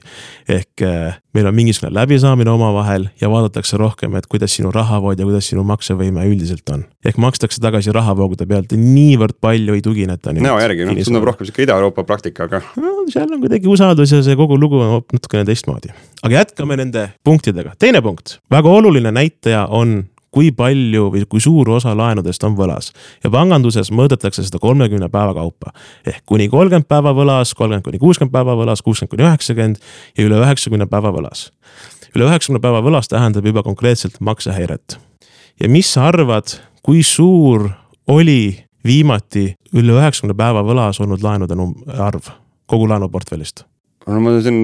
ehk 0.50 0.82
äh, 0.82 1.18
meil 1.34 1.48
on 1.48 1.56
mingisugune 1.56 1.94
läbisaamine 1.94 2.50
omavahel 2.52 3.08
ja 3.22 3.30
vaadatakse 3.30 3.78
rohkem, 3.78 4.16
et 4.18 4.28
kuidas 4.28 4.56
sinu 4.58 4.72
rahavood 4.74 5.20
ja 5.20 5.28
kuidas 5.28 5.50
sinu 5.52 5.64
maksevõime 5.68 6.26
üldiselt 6.30 6.70
on. 6.74 6.86
ehk 7.06 7.20
makstakse 7.22 7.62
tagasi 7.64 7.94
rahavoogude 7.96 8.48
pealt 8.50 8.74
ja 8.74 8.82
niivõrd 8.82 9.38
palju 9.42 9.78
ei 9.78 9.86
tugineta. 9.86 10.34
näo 10.34 10.60
järgi, 10.64 10.90
noh 10.90 11.00
tundub 11.04 11.30
rohkem 11.32 11.50
sihuke 11.50 11.66
Ida-Euroopa 11.68 12.04
praktika, 12.08 12.50
aga 12.50 12.62
no,. 12.76 13.06
seal 13.14 13.32
on 13.32 13.42
kuidagi 13.44 13.70
usaldus 13.72 14.12
ja 14.12 14.24
see 14.26 14.36
kogu 14.40 14.60
lugu 14.60 14.82
on 14.82 15.02
natukene 15.14 15.46
teistmoodi. 15.48 15.94
aga 16.24 16.42
jätkame 16.42 16.78
nende 16.80 17.10
punktidega, 17.24 17.76
teine 17.80 18.02
punkt, 18.02 18.40
väga 18.52 18.78
oluline 18.82 19.14
näitaja 19.14 19.66
on 19.70 20.04
kui 20.38 20.52
palju 20.54 21.08
või 21.14 21.24
kui 21.30 21.42
suur 21.42 21.72
osa 21.74 21.96
laenudest 21.98 22.44
on 22.46 22.54
võlas. 22.58 22.92
ja 23.24 23.32
panganduses 23.34 23.90
mõõdetakse 23.90 24.44
seda 24.46 24.60
kolmekümne 24.62 25.10
päeva 25.10 25.34
kaupa. 25.34 25.72
ehk 26.06 26.22
kuni 26.26 26.48
kolmkümmend 26.50 26.86
päeva 26.88 27.14
võlas, 27.18 27.56
kolmkümmend 27.58 27.86
kuni 27.86 27.98
kuuskümmend 27.98 28.34
päeva 28.34 28.54
võlas, 28.60 28.84
kuuskümmend 28.86 29.16
kuni 29.16 29.26
üheksakümmend 29.26 29.82
ja 30.18 30.26
üle 30.28 30.42
üheksakümne 30.44 30.86
päeva 30.86 31.14
võlas. 31.16 31.50
üle 32.14 32.30
üheksakümne 32.30 32.62
päeva 32.62 32.84
võlas 32.86 33.10
tähendab 33.10 33.46
juba 33.46 33.64
konkreetselt 33.64 34.20
maksehäiret. 34.20 35.00
ja 35.60 35.70
mis 35.70 35.94
sa 35.94 36.08
arvad, 36.12 36.60
kui 36.84 37.02
suur 37.04 37.70
oli 38.08 38.64
viimati 38.86 39.56
üle 39.74 39.98
üheksakümne 39.98 40.38
päeva 40.38 40.62
võlas 40.62 41.02
olnud 41.02 41.24
laenude 41.24 41.58
arv 41.98 42.30
kogu 42.68 42.90
laenuportfellist? 42.90 43.66
No 44.08 44.22
ma 44.24 44.34
siin, 44.44 44.60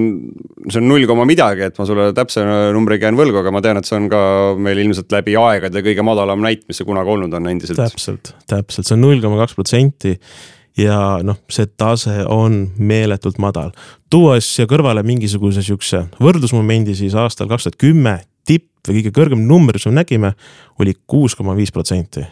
see 0.70 0.80
on 0.80 0.88
null 0.88 1.06
koma 1.08 1.26
midagi, 1.28 1.66
et 1.68 1.78
ma 1.78 1.86
sulle 1.88 2.08
täpse 2.16 2.42
numbriga 2.74 3.08
jään 3.08 3.18
võlgu, 3.18 3.40
aga 3.42 3.52
ma 3.54 3.62
tean, 3.64 3.80
et 3.80 3.88
see 3.88 3.96
on 3.98 4.08
ka 4.12 4.20
meil 4.60 4.80
ilmselt 4.84 5.12
läbi 5.12 5.36
aegade 5.40 5.84
kõige 5.84 6.04
madalam 6.06 6.44
näit, 6.44 6.64
mis 6.68 6.80
see 6.80 6.88
kunagi 6.88 7.12
olnud 7.14 7.36
on 7.36 7.50
endiselt. 7.52 7.80
täpselt, 7.80 8.34
täpselt, 8.50 8.88
see 8.88 8.96
on 8.96 9.04
null 9.04 9.22
koma 9.24 9.40
kaks 9.42 9.56
protsenti 9.58 10.14
ja 10.80 10.98
noh, 11.26 11.38
see 11.52 11.68
tase 11.78 12.22
on 12.30 12.64
meeletult 12.78 13.38
madal. 13.42 13.74
tuues 14.10 14.48
siia 14.56 14.68
kõrvale 14.70 15.04
mingisuguse 15.06 15.62
sihukese 15.66 16.06
võrdlusmomendi, 16.22 16.96
siis 16.96 17.16
aastal 17.18 17.50
kaks 17.50 17.68
tuhat 17.68 17.78
kümme 17.80 18.18
tipp 18.48 18.88
või 18.88 19.00
kõige 19.00 19.14
kõrgem 19.16 19.44
number, 19.48 19.76
mis 19.76 19.86
me 19.88 19.98
nägime, 20.00 20.34
oli 20.80 20.96
kuus 21.06 21.36
koma 21.36 21.56
viis 21.56 21.72
protsenti. 21.72 22.24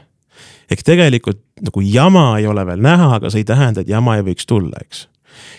ehk 0.71 0.83
tegelikult 0.83 1.42
nagu 1.61 1.81
jama 1.85 2.38
ei 2.38 2.47
ole 2.49 2.64
veel 2.66 2.81
näha, 2.81 3.16
aga 3.21 3.31
see 3.31 3.45
ei 3.45 3.49
tähenda, 3.49 3.83
et 3.83 3.88
jama 3.88 4.16
ei 4.16 4.25
võiks 4.25 4.49
tulla, 4.49 4.81
eks 4.81 5.07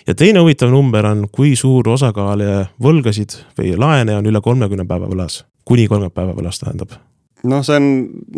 ja 0.08 0.16
teine 0.18 0.44
huvitav 0.44 0.72
number 0.74 1.08
on, 1.10 1.26
kui 1.32 1.56
suur 1.60 1.88
osakaal 1.94 2.44
võlgasid 2.82 3.38
või 3.60 3.74
laene 3.80 4.18
on 4.20 4.30
üle 4.30 4.42
kolmekümne 4.44 4.88
päeva 4.90 5.10
võlas, 5.12 5.44
kuni 5.66 5.88
kolmkümmend 5.88 6.16
päeva 6.16 6.36
võlas 6.38 6.62
tähendab? 6.62 6.96
Noh, 7.44 7.60
see 7.68 7.76
on 7.76 7.88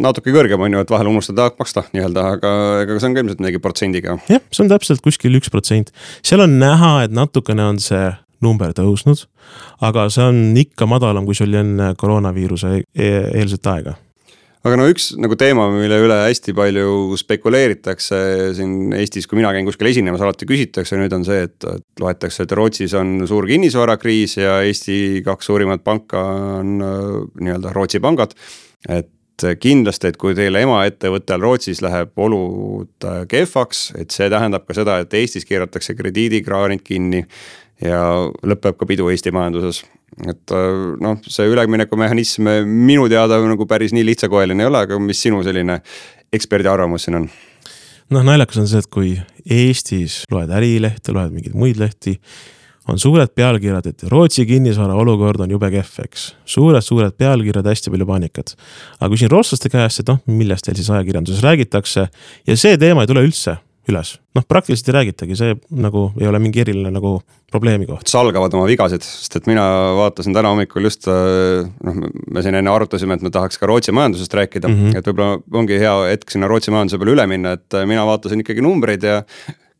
natuke 0.01 0.33
kõrgem, 0.33 0.61
on 0.65 0.73
ju, 0.73 0.81
et 0.81 0.89
vahel 0.89 1.11
unustada 1.11 1.51
maksta 1.59 1.83
nii-öelda, 1.93 2.23
aga 2.39 2.53
ega 2.81 2.95
see 2.97 3.11
on 3.11 3.17
ka 3.17 3.21
ilmselt 3.21 3.43
midagi 3.43 3.61
protsendiga. 3.61 4.15
jah, 4.31 4.41
see 4.49 4.63
on 4.65 4.71
täpselt 4.71 5.03
kuskil 5.05 5.37
üks 5.37 5.53
protsent, 5.53 5.91
seal 6.25 6.41
on 6.41 6.57
näha, 6.61 6.95
et 7.05 7.13
natukene 7.13 7.67
on 7.69 7.77
see 7.81 8.07
number 8.41 8.73
tõusnud, 8.77 9.27
aga 9.85 10.07
see 10.13 10.25
on 10.25 10.41
ikka 10.57 10.89
madalam, 10.89 11.27
kui 11.29 11.37
see 11.37 11.45
oli 11.45 11.61
enne 11.61 11.91
koroonaviiruse 12.01 12.79
e-, 12.81 13.13
eelset 13.37 13.69
aega 13.69 13.93
aga 14.65 14.77
no 14.79 14.87
üks 14.89 15.11
nagu 15.21 15.37
teema, 15.37 15.67
mille 15.69 15.97
üle 16.01 16.17
hästi 16.23 16.55
palju 16.57 17.17
spekuleeritakse 17.21 18.19
siin 18.57 18.93
Eestis, 18.97 19.27
kui 19.29 19.37
mina 19.37 19.51
käin 19.53 19.67
kuskil 19.67 19.91
esinemas, 19.91 20.23
alati 20.25 20.47
küsitakse, 20.49 20.97
nüüd 20.97 21.13
on 21.13 21.25
see, 21.27 21.43
et, 21.45 21.57
et 21.69 22.01
loetakse, 22.01 22.45
et 22.45 22.55
Rootsis 22.57 22.95
on 22.97 23.19
suur 23.29 23.45
kinnisvarakriis 23.49 24.39
ja 24.41 24.59
Eesti 24.65 25.21
kaks 25.25 25.51
suurimat 25.51 25.85
panka 25.85 26.23
on 26.61 26.79
äh, 26.81 27.11
nii-öelda 27.45 27.75
Rootsi 27.75 28.01
pangad. 28.01 28.33
et 28.89 29.11
kindlasti, 29.59 30.07
et 30.07 30.17
kui 30.17 30.31
teil 30.37 30.55
emaettevõttel 30.55 31.41
Rootsis 31.43 31.83
läheb 31.85 32.17
olud 32.17 33.05
äh, 33.05 33.21
kehvaks, 33.29 33.91
et 33.99 34.15
see 34.15 34.31
tähendab 34.33 34.65
ka 34.65 34.77
seda, 34.77 34.97
et 35.03 35.13
Eestis 35.13 35.45
keeratakse 35.45 35.93
krediidikraanid 35.93 36.81
kinni 36.85 37.25
ja 37.83 38.01
lõpeb 38.41 38.79
ka 38.79 38.87
pidu 38.89 39.11
Eesti 39.11 39.33
majanduses 39.35 39.83
et 40.23 40.55
äh, 40.55 40.77
noh, 41.03 41.19
see 41.27 41.47
üleminekumehhanism 41.51 42.47
minu 42.65 43.09
teada 43.11 43.41
nagu 43.43 43.67
päris 43.67 43.95
nii 43.95 44.05
lihtsakoeline 44.11 44.63
ei 44.63 44.71
ole, 44.71 44.85
aga 44.87 44.99
mis 45.01 45.21
sinu 45.25 45.41
selline 45.43 45.81
eksperdi 46.35 46.71
arvamus 46.71 47.07
siin 47.07 47.19
on? 47.19 47.29
noh, 48.13 48.25
naljakas 48.25 48.61
on 48.61 48.69
see, 48.69 48.83
et 48.83 48.91
kui 48.91 49.15
Eestis 49.45 50.23
loed 50.31 50.51
Ärilehte, 50.53 51.13
loed 51.15 51.33
mingeid 51.33 51.57
muid 51.57 51.79
lehti, 51.81 52.15
on 52.89 52.99
suured 53.01 53.31
pealkirjad, 53.33 53.87
et 53.89 54.03
Rootsi 54.11 54.45
kinnisvara 54.45 54.93
olukord 55.01 55.41
on 55.41 55.53
jube 55.55 55.69
kehv, 55.73 55.93
eks. 56.05 56.27
suured-suured 56.55 57.15
pealkirjad, 57.17 57.65
hästi 57.65 57.93
palju 57.93 58.07
paanikat. 58.09 58.53
aga 58.99 59.11
küsin 59.13 59.31
rootslaste 59.33 59.71
käest, 59.73 60.03
et 60.03 60.11
noh, 60.11 60.21
millest 60.29 60.67
teil 60.67 60.77
siis 60.77 60.91
ajakirjanduses 60.93 61.43
räägitakse 61.45 62.07
ja 62.47 62.57
see 62.57 62.77
teema 62.81 63.05
ei 63.05 63.09
tule 63.11 63.25
üldse 63.25 63.57
üles. 63.91 64.15
noh, 64.35 64.45
praktiliselt 64.47 64.89
ei 64.89 64.95
räägitagi, 64.99 65.37
see 65.39 65.57
nagu 65.71 66.07
ei 66.19 66.27
ole 66.29 66.39
mingi 66.43 66.63
eriline 66.63 66.91
nagu 66.93 67.17
probleemi 67.51 67.87
koht. 67.89 68.07
salgavad 68.11 68.53
oma 68.57 68.67
vigasid, 68.69 69.05
sest 69.05 69.39
et 69.39 69.49
mina 69.49 69.65
vaatasin 69.99 70.35
täna 70.35 70.51
hommikul 70.53 70.87
just 70.89 71.07
äh, 71.11 71.67
noh, 71.85 71.99
me 72.03 72.45
siin 72.45 72.57
enne 72.59 72.71
arutasime, 72.71 73.17
et 73.17 73.25
me 73.25 73.33
tahaks 73.33 73.61
ka 73.61 73.69
Rootsi 73.69 73.95
majandusest 73.95 74.33
rääkida 74.39 74.71
mm, 74.71 74.81
-hmm. 74.81 74.97
et 74.97 75.11
võib-olla 75.11 75.61
ongi 75.61 75.79
hea 75.81 75.93
hetk 76.11 76.33
sinna 76.33 76.49
Rootsi 76.51 76.73
majanduse 76.73 76.99
peale 77.01 77.15
üle 77.17 77.27
minna, 77.29 77.55
et 77.59 77.77
äh, 77.77 77.87
mina 77.89 78.05
vaatasin 78.07 78.41
ikkagi 78.43 78.65
numbreid 78.65 79.05
ja 79.05 79.21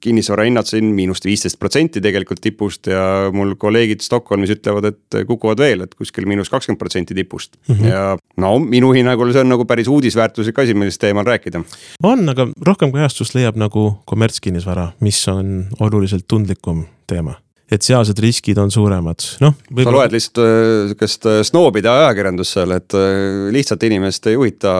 kinnisvarahinnad 0.05 0.69
siin 0.69 0.91
miinust 0.95 1.25
viisteist 1.25 1.59
protsenti 1.61 2.01
tegelikult 2.03 2.41
tipust 2.43 2.89
ja 2.91 3.31
mul 3.33 3.55
kolleegid 3.59 4.05
Stockholmis 4.05 4.53
ütlevad, 4.55 4.91
et 4.91 5.19
kukuvad 5.27 5.61
veel, 5.63 5.85
et 5.85 5.95
kuskil 5.97 6.27
miinus 6.29 6.51
kakskümmend 6.53 6.81
protsenti 6.81 7.17
tipust 7.17 7.55
mm. 7.67 7.75
-hmm. 7.75 7.87
ja 7.89 8.17
no 8.41 8.57
minu 8.59 8.91
hinnangul 8.95 9.33
see 9.33 9.45
on 9.45 9.53
nagu 9.53 9.65
päris 9.65 9.89
uudisväärtuslik 9.91 10.59
asi, 10.59 10.73
millest 10.73 11.01
teemal 11.01 11.25
rääkida. 11.25 11.63
on, 12.03 12.29
aga 12.29 12.47
rohkem 12.65 12.91
kajastust 12.91 13.35
leiab 13.35 13.57
nagu 13.57 13.87
kommertskinnisvara, 14.05 14.91
mis 14.99 15.27
on 15.27 15.65
oluliselt 15.79 16.27
tundlikum 16.27 16.85
teema 17.07 17.35
et 17.71 17.81
sealsed 17.81 18.19
riskid 18.21 18.59
on 18.61 18.71
suuremad, 18.73 19.23
noh. 19.41 19.55
sa 19.57 19.93
loed 19.93 20.13
lihtsalt 20.13 20.41
äh, 20.41 20.89
sihukest 20.91 21.29
äh, 21.29 21.39
snoobide 21.47 21.89
ajakirjandust 21.89 22.57
seal, 22.57 22.75
et 22.77 22.93
äh, 22.97 23.47
lihtsalt 23.55 23.85
inimest 23.87 24.29
ei 24.29 24.37
huvita 24.37 24.73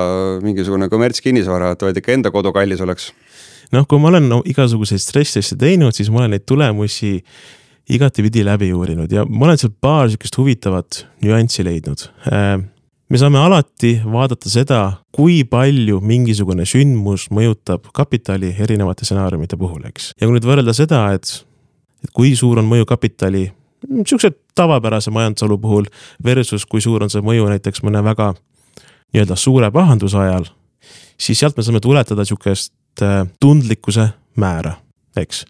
mingisugune 0.46 0.90
kommertskinnisvara, 0.92 1.74
et 1.74 1.86
vaid 1.88 2.02
ikka 2.02 2.14
enda 2.14 2.32
kodu 2.34 2.54
kallis 2.56 2.84
oleks 2.86 3.10
noh, 3.74 3.88
kui 3.90 4.02
ma 4.02 4.12
olen 4.12 4.30
no, 4.30 4.42
igasuguseid 4.46 5.02
stress-teste 5.02 5.58
teinud, 5.62 5.96
siis 5.96 6.12
ma 6.14 6.24
olen 6.24 6.36
neid 6.36 6.46
tulemusi 6.48 7.18
igatepidi 7.96 8.46
läbi 8.46 8.72
uurinud 8.74 9.12
ja 9.14 9.26
ma 9.30 9.50
olen 9.50 9.60
sealt 9.62 9.76
paar 9.82 10.10
sihukest 10.10 10.38
huvitavat 10.38 11.04
nüanssi 11.24 11.66
leidnud. 11.66 12.08
Äh, 12.32 12.56
me 13.10 13.22
saame 13.22 13.40
alati 13.40 14.00
vaadata 14.06 14.50
seda, 14.50 14.80
kui 15.16 15.44
palju 15.50 16.02
mingisugune 16.02 16.66
sündmus 16.70 17.30
mõjutab 17.34 17.92
kapitali 17.94 18.56
erinevate 18.60 19.06
stsenaariumite 19.06 19.60
puhul, 19.62 19.86
eks. 19.92 20.14
ja 20.20 20.26
kui 20.26 20.38
nüüd 20.38 20.50
võrrelda 20.50 20.74
seda, 20.78 21.06
et, 21.18 21.38
et 22.04 22.14
kui 22.16 22.34
suur 22.38 22.62
on 22.62 22.70
mõju 22.70 22.90
kapitali 22.90 23.48
sihukese 23.86 24.32
tavapärase 24.56 25.12
majandusolu 25.12 25.58
puhul 25.58 25.86
versus 26.24 26.66
kui 26.66 26.82
suur 26.82 27.04
on 27.04 27.12
see 27.12 27.22
mõju 27.22 27.48
näiteks 27.52 27.84
mõne 27.86 28.02
väga 28.04 28.32
nii-öelda 29.14 29.38
suure 29.40 29.70
pahanduse 29.72 30.18
ajal, 30.18 30.48
siis 31.22 31.40
sealt 31.40 31.58
me 31.58 31.64
saame 31.64 31.80
tuletada 31.84 32.26
sihukest 32.26 32.74
tundlikkuse 33.42 34.10
määra, 34.40 34.76
eks. 35.18 35.46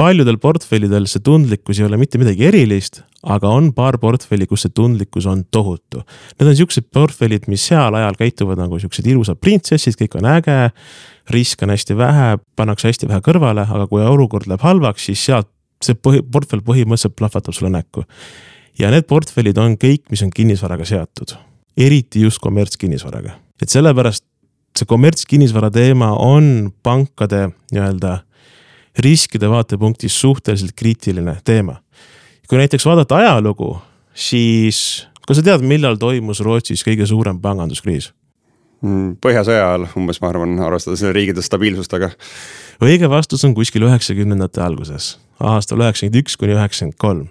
paljudel 0.00 0.38
portfellidel 0.40 1.06
see 1.10 1.22
tundlikkus 1.24 1.80
ei 1.80 1.84
ole 1.84 1.98
mitte 2.00 2.18
midagi 2.18 2.46
erilist, 2.48 3.02
aga 3.22 3.50
on 3.52 3.68
paar 3.76 3.98
portfelli, 4.00 4.46
kus 4.48 4.64
see 4.64 4.72
tundlikkus 4.74 5.26
on 5.28 5.42
tohutu. 5.52 6.00
Need 6.38 6.48
on 6.48 6.56
siuksed 6.56 6.88
portfellid, 6.94 7.48
mis 7.52 7.66
seal 7.68 7.94
ajal 7.98 8.16
käituvad 8.16 8.60
nagu 8.60 8.78
siuksed 8.80 9.06
ilusad 9.12 9.40
printsessid, 9.40 9.98
kõik 10.00 10.16
on 10.20 10.30
äge. 10.38 10.70
risk 11.30 11.62
on 11.62 11.70
hästi 11.70 11.94
vähe, 11.96 12.38
pannakse 12.56 12.88
hästi 12.88 13.08
vähe 13.08 13.20
kõrvale, 13.22 13.62
aga 13.62 13.86
kui 13.86 14.02
olukord 14.02 14.48
läheb 14.48 14.64
halvaks, 14.64 15.04
siis 15.04 15.24
sealt 15.24 15.50
see 15.84 15.94
põhi, 15.94 16.22
portfell 16.22 16.64
põhimõtteliselt 16.64 17.16
plahvatab 17.16 17.54
sulle 17.54 17.70
näkku. 17.70 18.04
ja 18.78 18.90
need 18.90 19.06
portfellid 19.06 19.58
on 19.58 19.76
kõik, 19.76 20.08
mis 20.10 20.22
on 20.22 20.30
kinnisvaraga 20.30 20.84
seotud, 20.84 21.36
eriti 21.76 22.22
just 22.24 22.40
kommertskinnisvaraga, 22.40 23.36
et 23.62 23.68
sellepärast 23.68 24.24
see 24.76 24.88
kommertskinnisvara 24.88 25.70
teema 25.74 26.12
on 26.18 26.70
pankade 26.82 27.48
nii-öelda 27.72 28.20
riskide 28.98 29.50
vaatepunktist 29.50 30.16
suhteliselt 30.16 30.72
kriitiline 30.76 31.38
teema. 31.44 31.80
kui 32.48 32.58
näiteks 32.58 32.86
vaadata 32.86 33.16
ajalugu, 33.16 33.78
siis 34.14 35.06
kas 35.26 35.38
sa 35.38 35.44
tead, 35.46 35.62
millal 35.62 35.94
toimus 36.00 36.40
Rootsis 36.42 36.82
kõige 36.82 37.06
suurem 37.06 37.38
panganduskriis? 37.40 38.10
Mm, 38.80 39.18
põhjasõja 39.22 39.66
ajal 39.68 39.84
umbes, 40.00 40.18
ma 40.22 40.30
arvan, 40.32 40.56
arvestades 40.64 41.04
riikide 41.14 41.44
stabiilsust, 41.44 41.92
aga. 41.94 42.08
õige 42.82 43.10
vastus 43.12 43.44
on 43.44 43.54
kuskil 43.54 43.84
üheksakümnendate 43.86 44.62
alguses, 44.64 45.12
aastal 45.38 45.84
üheksakümmend 45.84 46.16
üks 46.22 46.38
kuni 46.40 46.56
üheksakümmend 46.56 46.96
kolm. 46.98 47.28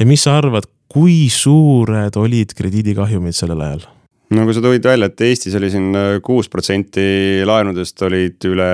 ja 0.00 0.08
mis 0.08 0.24
sa 0.24 0.38
arvad, 0.40 0.66
kui 0.88 1.28
suured 1.30 2.16
olid 2.16 2.56
krediidikahjumid 2.56 3.36
sellel 3.36 3.62
ajal? 3.66 3.86
Kui 4.28 4.54
sa 4.56 4.60
tõid 4.60 4.84
välja, 4.84 5.08
et 5.08 5.22
Eestis 5.24 5.54
oli 5.56 5.70
siin 5.72 5.96
äh, 5.96 6.18
kuus 6.24 6.50
protsenti 6.52 7.40
laenudest 7.48 8.02
olid 8.04 8.44
üle 8.48 8.68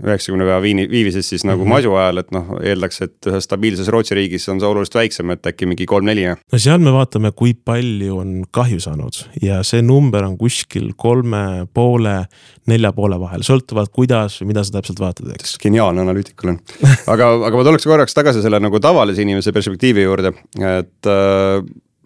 üheksakümne 0.00 0.46
päeva 0.46 0.62
viini, 0.64 0.86
viivises 0.88 1.28
siis 1.28 1.44
nagu 1.44 1.60
mm 1.60 1.68
-hmm. 1.68 1.74
masu 1.74 1.92
ajal, 2.00 2.22
et 2.22 2.32
noh, 2.32 2.54
eeldaks, 2.62 3.02
et 3.04 3.28
ühes 3.28 3.44
stabiilses 3.44 3.90
Rootsi 3.92 4.16
riigis 4.16 4.48
on 4.48 4.60
see 4.60 4.68
oluliselt 4.68 4.96
väiksem, 5.02 5.30
et 5.30 5.46
äkki 5.46 5.68
mingi 5.68 5.86
kolm-neli. 5.86 6.24
no 6.52 6.58
seal 6.58 6.80
me 6.80 6.92
vaatame, 6.92 7.32
kui 7.36 7.52
palju 7.54 8.18
on 8.18 8.44
kahju 8.50 8.80
saanud 8.80 9.20
ja 9.42 9.62
see 9.62 9.82
number 9.82 10.24
on 10.24 10.38
kuskil 10.38 10.92
kolme 10.96 11.66
poole, 11.74 12.24
nelja 12.66 12.92
poole 12.92 13.20
vahel, 13.20 13.44
sõltuvalt 13.44 13.92
kuidas 13.92 14.40
või 14.40 14.54
mida 14.54 14.64
sa 14.64 14.78
täpselt 14.78 15.00
vaatad, 15.00 15.28
eks. 15.36 15.58
geniaalne 15.60 16.00
analüütik 16.00 16.44
olen 16.44 16.60
aga, 17.06 17.32
aga 17.44 17.56
ma 17.56 17.64
tuleks 17.64 17.84
korraks 17.84 18.14
tagasi 18.14 18.42
selle 18.42 18.60
nagu 18.60 18.80
tavalise 18.80 19.22
inimese 19.22 19.52
perspektiivi 19.52 20.08
juurde, 20.08 20.32
et 20.56 21.12
äh, 21.12 21.60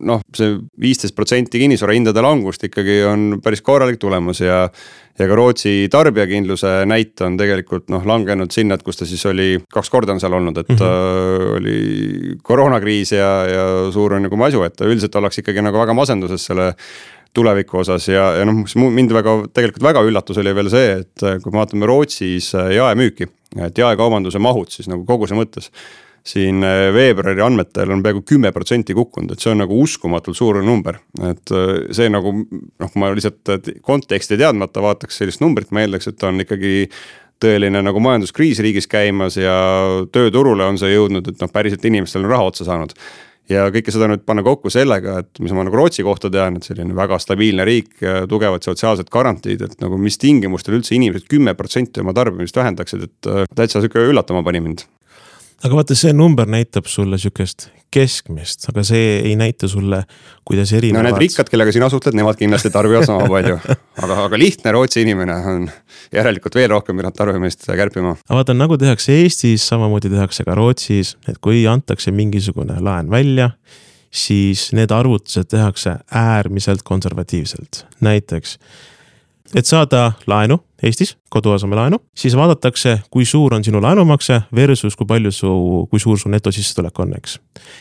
noh, 0.07 0.23
see 0.37 0.55
viisteist 0.81 1.17
protsenti 1.17 1.61
kinnisvara 1.63 1.97
hindade 1.97 2.23
langust 2.25 2.65
ikkagi 2.69 3.01
on 3.09 3.41
päris 3.45 3.63
korralik 3.65 3.99
tulemus 4.01 4.43
ja. 4.43 4.65
ja 5.19 5.27
ka 5.27 5.37
Rootsi 5.39 5.89
tarbijakindluse 5.91 6.73
näit 6.89 7.21
on 7.27 7.37
tegelikult 7.41 7.89
noh, 7.93 8.05
langenud 8.07 8.55
sinna, 8.55 8.79
et 8.79 8.85
kus 8.87 9.01
ta 9.01 9.09
siis 9.09 9.25
oli, 9.31 9.51
kaks 9.75 9.91
korda 9.91 10.15
on 10.15 10.23
seal 10.23 10.37
olnud, 10.39 10.59
et 10.63 10.73
mm 10.73 10.81
-hmm. 10.81 11.53
oli 11.59 12.39
koroonakriis 12.43 13.13
ja, 13.13 13.31
ja 13.51 13.65
suur 13.93 14.15
on 14.15 14.27
nagu 14.29 14.37
masu, 14.37 14.63
et 14.63 14.81
üldiselt 14.81 15.15
ollakse 15.15 15.43
ikkagi 15.43 15.63
nagu 15.63 15.79
väga 15.79 15.95
masenduses 15.95 16.45
selle 16.51 16.75
tuleviku 17.35 17.79
osas 17.83 18.09
ja, 18.09 18.33
ja 18.39 18.45
noh, 18.45 18.63
mis 18.63 18.77
mind 18.77 19.13
väga, 19.13 19.43
tegelikult 19.55 19.83
väga 19.83 20.03
üllatus 20.07 20.39
oli 20.39 20.55
veel 20.55 20.71
see, 20.71 21.01
et 21.03 21.27
kui 21.43 21.53
me 21.53 21.61
vaatame 21.61 21.87
Rootsis 21.87 22.53
jaemüüki, 22.55 23.29
et 23.67 23.79
jaekaubanduse 23.79 24.39
mahud 24.39 24.71
siis 24.71 24.89
nagu 24.89 25.05
koguse 25.05 25.35
mõttes 25.35 25.71
siin 26.29 26.65
äh, 26.67 26.89
veebruari 26.95 27.43
andmetel 27.45 27.95
on 27.95 28.03
peaaegu 28.05 28.25
kümme 28.29 28.53
protsenti 28.53 28.97
kukkunud, 28.97 29.33
et 29.33 29.45
see 29.45 29.53
on 29.55 29.63
nagu 29.63 29.79
uskumatult 29.83 30.37
suur 30.37 30.61
number. 30.65 31.01
et 31.31 31.55
äh, 31.55 31.79
see 31.97 32.11
nagu 32.13 32.35
noh, 32.35 32.91
kui 32.91 33.01
ma 33.03 33.13
lihtsalt 33.15 33.73
konteksti 33.87 34.41
teadmata 34.41 34.85
vaataks 34.85 35.23
sellist 35.23 35.45
numbrit, 35.45 35.73
ma 35.73 35.85
eeldaks, 35.85 36.11
et 36.13 36.29
on 36.29 36.45
ikkagi 36.45 36.75
tõeline 37.39 37.81
nagu 37.87 38.03
majanduskriis 38.03 38.59
riigis 38.65 38.89
käimas 38.91 39.39
ja 39.39 39.55
tööturule 40.13 40.67
on 40.67 40.79
see 40.81 40.91
jõudnud, 40.91 41.31
et 41.31 41.41
noh, 41.43 41.51
päriselt 41.55 41.85
inimestel 41.87 42.27
on 42.27 42.33
raha 42.35 42.51
otsa 42.51 42.67
saanud 42.67 42.97
ja 43.49 43.67
kõike 43.73 43.93
seda 43.95 44.09
nüüd 44.11 44.25
panna 44.29 44.45
kokku 44.47 44.71
sellega, 44.73 45.19
et 45.23 45.41
mis 45.43 45.55
ma 45.57 45.65
nagu 45.67 45.79
Rootsi 45.79 46.05
kohta 46.07 46.31
tean, 46.33 46.59
et 46.59 46.69
selline 46.69 46.97
väga 46.97 47.19
stabiilne 47.23 47.65
riik, 47.69 47.95
tugevad 48.29 48.67
sotsiaalsed 48.67 49.09
garantiid, 49.13 49.65
et 49.65 49.79
nagu 49.83 49.99
mis 50.01 50.21
tingimustel 50.21 50.79
üldse 50.79 50.97
inimesed 50.99 51.29
kümme 51.31 51.55
protsenti 51.59 52.05
oma 52.05 52.15
tarbimist 52.17 52.59
vähendaksid, 52.59 53.09
et 53.09 53.31
äh, 53.31 53.47
täitsa 53.57 53.83
sihuke 53.83 54.05
üllatama 54.11 54.45
pani 54.47 54.63
mind 54.65 54.85
aga 55.65 55.75
vaata, 55.81 55.97
see 55.99 56.15
number 56.15 56.49
näitab 56.51 56.87
sulle 56.91 57.19
sihukest 57.19 57.69
keskmist, 57.95 58.67
aga 58.69 58.83
see 58.85 59.05
ei 59.25 59.35
näita 59.39 59.69
sulle, 59.71 60.03
kuidas 60.47 60.73
erinevad. 60.77 61.07
no 61.07 61.09
need 61.09 61.23
rikkad, 61.23 61.49
kellega 61.51 61.73
sina 61.75 61.89
suhtled, 61.93 62.17
nemad 62.19 62.37
kindlasti 62.39 62.71
tarbivad 62.75 63.07
sama 63.09 63.25
palju, 63.31 63.57
aga, 64.05 64.19
aga 64.27 64.41
lihtne 64.41 64.75
Rootsi 64.77 65.03
inimene 65.07 65.39
on 65.53 65.67
järelikult 66.15 66.59
veel 66.61 66.71
rohkem 66.75 67.01
pidanud 67.01 67.17
tarbimist 67.17 67.65
kärpima. 67.67 68.15
aga 68.29 68.41
vaata, 68.41 68.57
nagu 68.57 68.79
tehakse 68.81 69.17
Eestis, 69.23 69.65
samamoodi 69.73 70.13
tehakse 70.13 70.45
ka 70.47 70.57
Rootsis, 70.59 71.17
et 71.31 71.41
kui 71.45 71.65
antakse 71.71 72.13
mingisugune 72.15 72.77
laen 72.85 73.11
välja, 73.11 73.51
siis 74.13 74.69
need 74.77 74.93
arvutused 74.95 75.49
tehakse 75.51 75.97
äärmiselt 76.13 76.85
konservatiivselt, 76.85 77.87
näiteks 78.05 78.59
et 79.57 79.67
saada 79.67 80.13
laenu 80.29 80.61
Eestis, 80.83 81.17
koduasemelaenu, 81.31 81.99
siis 82.15 82.37
vaadatakse, 82.39 83.01
kui 83.11 83.25
suur 83.27 83.55
on 83.55 83.65
sinu 83.67 83.81
laenumakse 83.83 84.41
versus 84.55 84.95
kui 84.97 85.09
palju 85.11 85.33
su, 85.35 85.51
kui 85.91 85.99
suur 85.99 86.19
su 86.21 86.31
netosissetulek 86.31 87.01
on, 87.03 87.17
eks. 87.19 87.39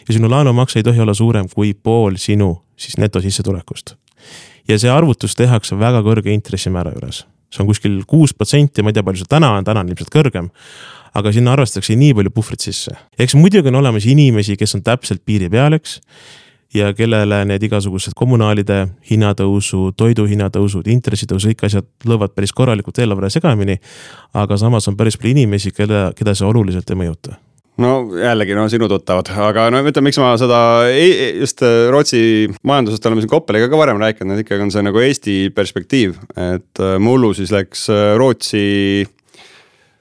ja 0.07 0.15
sinu 0.15 0.29
laenumakse 0.29 0.79
ei 0.79 0.83
tohi 0.87 1.03
olla 1.05 1.13
suurem 1.13 1.45
kui 1.53 1.73
pool 1.73 2.17
sinu 2.17 2.55
siis 2.75 2.97
netosissetulekust. 2.97 3.95
ja 4.67 4.79
see 4.79 4.89
arvutus 4.89 5.35
tehakse 5.35 5.77
väga 5.79 6.01
kõrge 6.01 6.33
intressimäära 6.33 6.95
juures, 6.95 7.25
see 7.53 7.61
on 7.63 7.69
kuskil 7.69 8.01
kuus 8.07 8.33
protsenti, 8.33 8.81
ma 8.81 8.89
ei 8.89 8.97
tea, 8.97 9.05
palju 9.05 9.21
see 9.21 9.29
täna 9.29 9.53
on, 9.59 9.63
täna 9.63 9.85
on 9.85 9.93
ilmselt 9.93 10.13
kõrgem 10.13 10.49
aga 11.17 11.31
sinna 11.33 11.53
arvestatakse 11.53 11.95
nii 11.97 12.15
palju 12.17 12.33
puhvrit 12.33 12.65
sisse. 12.65 12.97
eks 13.19 13.37
muidugi 13.37 13.69
on 13.69 13.79
olemas 13.79 14.05
inimesi, 14.09 14.57
kes 14.57 14.75
on 14.75 14.83
täpselt 14.85 15.21
piiri 15.25 15.49
peal, 15.53 15.77
eks 15.77 15.99
ja 16.73 16.91
kellele 16.93 17.43
need 17.47 17.63
igasugused 17.63 18.15
kommunaalide 18.17 18.83
hinnatõusu, 19.09 19.91
toidu 19.97 20.27
hinnatõusud, 20.27 20.87
intressitõusud, 20.91 21.53
kõik 21.53 21.67
asjad 21.69 21.87
löövad 22.07 22.35
päris 22.35 22.53
korralikult 22.53 22.99
eelarve 22.99 23.29
segamini. 23.29 23.79
aga 24.33 24.57
samas 24.57 24.87
on 24.87 24.97
päris 24.97 25.17
palju 25.17 25.31
inimesi, 25.31 25.71
kelle, 25.71 26.11
keda 26.15 26.35
see 26.35 26.47
oluliselt 26.47 26.89
ei 26.89 26.99
mõjuta 26.99 27.37
no 27.81 27.91
jällegi, 28.17 28.55
no 28.57 28.65
sinu 28.71 28.87
tuttavad, 28.89 29.29
aga 29.47 29.67
no 29.73 29.81
ütleme, 29.85 30.09
miks 30.09 30.19
ma 30.21 30.31
seda 30.39 30.59
just 31.37 31.61
äh, 31.65 31.87
Rootsi 31.93 32.21
majandusest 32.67 33.05
oleme 33.05 33.23
siin 33.23 33.31
Koppeliga 33.31 33.69
ka 33.69 33.79
varem 33.79 34.01
rääkinud, 34.01 34.41
ikkagi 34.41 34.65
on 34.65 34.73
see 34.73 34.85
nagu 34.85 35.03
Eesti 35.03 35.37
perspektiiv, 35.55 36.17
et 36.33 36.81
äh, 36.81 36.97
mullu 37.01 37.33
siis 37.37 37.53
läks 37.53 37.87
äh, 37.93 38.15
Rootsi 38.17 39.05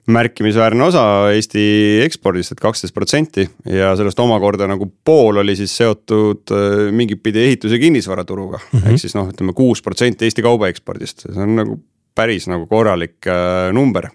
märkimisväärne 0.07 0.85
osa 0.87 1.03
Eesti 1.35 1.63
ekspordist 2.05 2.53
et, 2.53 2.61
et 2.61 2.63
kaksteist 2.63 2.95
protsenti 2.95 3.47
ja 3.71 3.91
sellest 3.99 4.21
omakorda 4.23 4.69
nagu 4.71 4.89
pool 5.05 5.43
oli 5.43 5.57
siis 5.59 5.75
seotud 5.77 6.55
äh, 6.55 6.87
mingit 6.95 7.23
pidi 7.23 7.43
ehitus- 7.43 7.75
ja 7.75 7.83
kinnisvaraturuga 7.83 8.61
mm 8.63 8.79
-hmm. 8.79 8.91
ehk 8.91 9.03
siis 9.03 9.15
noh, 9.19 9.29
ütleme 9.33 9.53
kuus 9.53 9.83
protsenti 9.83 10.25
Eesti 10.25 10.43
kauba 10.47 10.69
ekspordist, 10.69 11.27
see 11.27 11.43
on 11.43 11.57
nagu 11.57 11.81
päris 12.15 12.47
nagu 12.49 12.67
korralik 12.67 13.27
äh, 13.27 13.73
number 13.73 14.09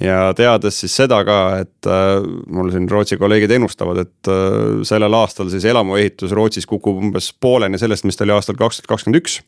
ja 0.00 0.32
teades 0.36 0.80
siis 0.80 0.94
seda 0.96 1.20
ka, 1.26 1.38
et 1.62 1.88
äh, 1.88 2.18
mul 2.50 2.70
siin 2.74 2.88
Rootsi 2.90 3.18
kolleegid 3.20 3.54
ennustavad, 3.56 4.02
et 4.04 4.30
äh, 4.30 4.82
sellel 4.86 5.14
aastal 5.14 5.50
siis 5.52 5.64
elamuehitus 5.70 6.34
Rootsis 6.34 6.66
kukub 6.66 6.98
umbes 6.98 7.30
pooleni 7.40 7.78
sellest, 7.78 8.06
mis 8.08 8.18
ta 8.18 8.26
oli 8.26 8.34
aastal 8.34 8.58
kaks 8.58 8.80
tuhat 8.80 8.90
kakskümmend 8.94 9.22
üks. 9.22 9.40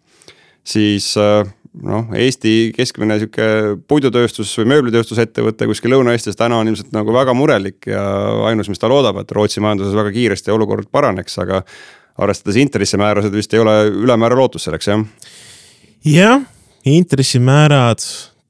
siis 0.66 1.14
äh, 1.18 1.46
noh, 1.84 2.06
Eesti 2.16 2.72
keskmine 2.76 3.18
sihuke 3.20 3.48
puidutööstus 3.88 4.52
või 4.60 4.70
mööblitööstusettevõte 4.74 5.68
kuskil 5.68 5.92
Lõuna-Eestis 5.92 6.38
täna 6.38 6.60
on 6.60 6.70
ilmselt 6.70 6.94
nagu 6.96 7.14
väga 7.14 7.34
murelik 7.36 7.88
ja 7.90 8.02
ainus, 8.48 8.70
mis 8.72 8.80
ta 8.80 8.90
loodab, 8.90 9.20
et 9.20 9.32
Rootsi 9.36 9.62
majanduses 9.64 9.96
väga 9.96 10.12
kiiresti 10.14 10.54
olukord 10.54 10.88
paraneks, 10.92 11.36
aga 11.42 11.62
arvestades 12.16 12.58
intressimäärasid 12.62 13.34
vist 13.34 13.54
ei 13.54 13.60
ole 13.60 13.76
ülemäära 13.90 14.38
lootus 14.38 14.68
selleks, 14.68 14.88
jah? 14.88 15.04
jah, 16.06 16.46
intressimäärad 16.88 18.04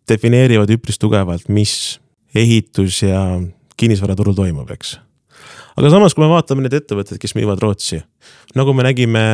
defineerivad 0.07 0.71
üpris 0.77 1.01
tugevalt, 1.03 1.49
mis 1.49 1.99
ehitus 2.37 3.03
ja 3.03 3.23
kinnisvaraturul 3.77 4.37
toimub, 4.37 4.71
eks. 4.77 4.97
aga 5.77 5.91
samas, 5.93 6.15
kui 6.15 6.25
me 6.25 6.31
vaatame 6.31 6.67
neid 6.67 6.77
ettevõtteid, 6.79 7.19
kes 7.23 7.35
müüvad 7.39 7.63
Rootsi, 7.63 8.03
nagu 8.55 8.77
me 8.77 8.87
nägime 8.87 9.25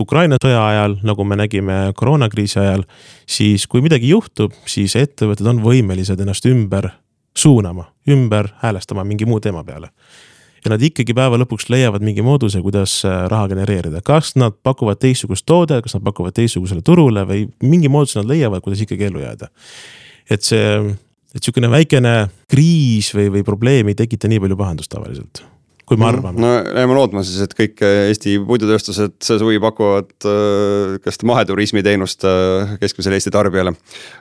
Ukraina 0.00 0.38
sõja 0.42 0.58
ajal, 0.66 0.96
nagu 1.06 1.24
me 1.24 1.36
nägime 1.38 1.78
koroonakriisi 1.94 2.58
ajal, 2.58 2.82
siis 3.30 3.68
kui 3.70 3.82
midagi 3.84 4.10
juhtub, 4.10 4.54
siis 4.66 4.96
ettevõtted 4.98 5.46
on 5.46 5.62
võimelised 5.62 6.20
ennast 6.20 6.46
ümber 6.50 6.90
suunama, 7.38 7.86
ümber 8.10 8.50
häälestama 8.62 9.04
mingi 9.06 9.26
muu 9.26 9.40
teema 9.40 9.64
peale. 9.64 9.90
ja 10.64 10.70
nad 10.72 10.80
ikkagi 10.80 11.12
päeva 11.12 11.36
lõpuks 11.36 11.66
leiavad 11.68 12.00
mingi 12.00 12.22
mooduse, 12.24 12.62
kuidas 12.64 13.02
äh, 13.04 13.26
raha 13.28 13.50
genereerida, 13.52 14.00
kas 14.00 14.32
nad 14.40 14.54
pakuvad 14.64 14.96
teistsugust 14.96 15.44
toodet, 15.46 15.82
kas 15.84 15.92
nad 15.98 16.04
pakuvad 16.06 16.32
teistsugusele 16.34 16.80
turule 16.80 17.26
või 17.28 17.44
mingi 17.60 17.90
mooduse 17.92 18.22
nad 18.22 18.30
leiavad, 18.32 18.64
kuidas 18.64 18.80
ikkagi 18.80 19.10
ellu 19.10 19.20
jääda. 19.20 19.50
et 20.30 20.42
see, 20.42 20.78
et 21.36 21.42
sihukene 21.42 21.68
väikene 21.70 22.14
kriis 22.48 23.12
või, 23.14 23.28
või 23.28 23.44
probleem 23.44 23.92
ei 23.92 23.98
tekita 23.98 24.28
nii 24.28 24.40
palju 24.40 24.56
pahandust 24.56 24.90
tavaliselt 24.90 25.44
kui 25.88 25.98
me 26.00 26.06
arvame. 26.08 26.40
no 26.40 26.50
jääme 26.62 26.96
lootma 26.96 27.22
siis, 27.26 27.42
et 27.44 27.54
kõik 27.56 27.82
äh, 27.84 28.08
Eesti 28.10 28.36
puidutööstused 28.48 29.16
see 29.24 29.38
suvi 29.40 29.60
pakuvad 29.62 30.26
äh, 30.28 30.96
kas 31.04 31.20
maheturismi 31.28 31.82
teenust 31.84 32.24
äh, 32.28 32.74
keskmisele 32.80 33.18
Eesti 33.18 33.32
tarbijale. 33.34 33.74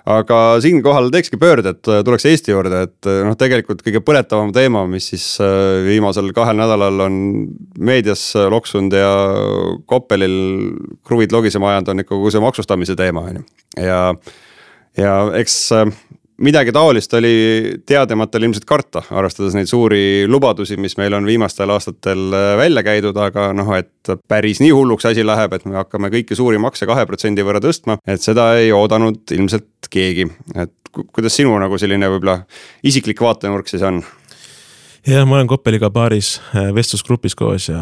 aga 0.10 0.39
siinkohal 0.63 1.10
teekski 1.13 1.39
pöörde, 1.41 1.76
et 1.76 1.91
tuleks 2.06 2.28
Eesti 2.30 2.54
juurde, 2.54 2.84
et 2.89 3.12
noh, 3.28 3.38
tegelikult 3.39 3.84
kõige 3.86 4.04
põletavam 4.04 4.54
teema, 4.56 4.86
mis 4.89 5.08
siis 5.13 5.28
viimasel 5.88 6.34
kahel 6.36 6.60
nädalal 6.60 7.06
on 7.08 7.19
meedias 7.80 8.26
loksunud 8.36 8.95
ja 8.97 9.12
Koppelil 9.89 10.36
kruvid 11.08 11.36
logisema 11.36 11.71
ajanud, 11.71 11.93
on 11.93 12.04
ikka 12.04 12.15
kogu 12.15 12.34
see 12.34 12.43
maksustamise 12.43 12.97
teema 12.99 13.28
on 13.30 13.39
ju, 13.39 13.45
ja 13.88 14.02
ja 14.99 15.13
eks 15.39 15.56
midagi 16.43 16.73
taolist 16.75 17.13
oli 17.17 17.34
teadematel 17.88 18.47
ilmselt 18.47 18.65
karta, 18.69 19.03
arvestades 19.15 19.56
neid 19.58 19.69
suuri 19.71 20.25
lubadusi, 20.29 20.77
mis 20.82 20.97
meil 20.99 21.15
on 21.17 21.27
viimastel 21.27 21.71
aastatel 21.73 22.36
äh, 22.36 22.53
välja 22.60 22.84
käidud, 22.86 23.17
aga 23.17 23.49
noh, 23.56 23.73
et 23.77 24.13
päris 24.29 24.62
nii 24.63 24.73
hulluks 24.75 25.08
asi 25.10 25.25
läheb, 25.25 25.56
et 25.56 25.67
me 25.69 25.79
hakkame 25.82 26.12
kõiki 26.13 26.38
suuri 26.38 26.62
makse 26.62 26.88
kahe 26.89 27.06
protsendi 27.10 27.45
võrra 27.45 27.63
tõstma, 27.63 27.99
et 28.08 28.23
seda 28.23 28.53
ei 28.60 28.73
oodanud 28.75 29.36
ilmselt 29.36 29.91
keegi, 29.93 30.27
et 30.56 30.73
kuidas 30.93 31.36
sinu 31.36 31.56
nagu 31.62 31.77
selline 31.82 32.10
võib-olla 32.12 32.41
isiklik 32.86 33.21
vaatenurk 33.23 33.71
siis 33.71 33.84
on? 33.88 34.03
Jah, 35.08 35.26
ma 35.28 35.38
olen 35.38 35.50
Koppeliga 35.52 35.89
paaris 35.94 36.36
äh, 36.56 36.70
vestlusgrupis 36.76 37.36
koos 37.36 37.68
ja 37.70 37.82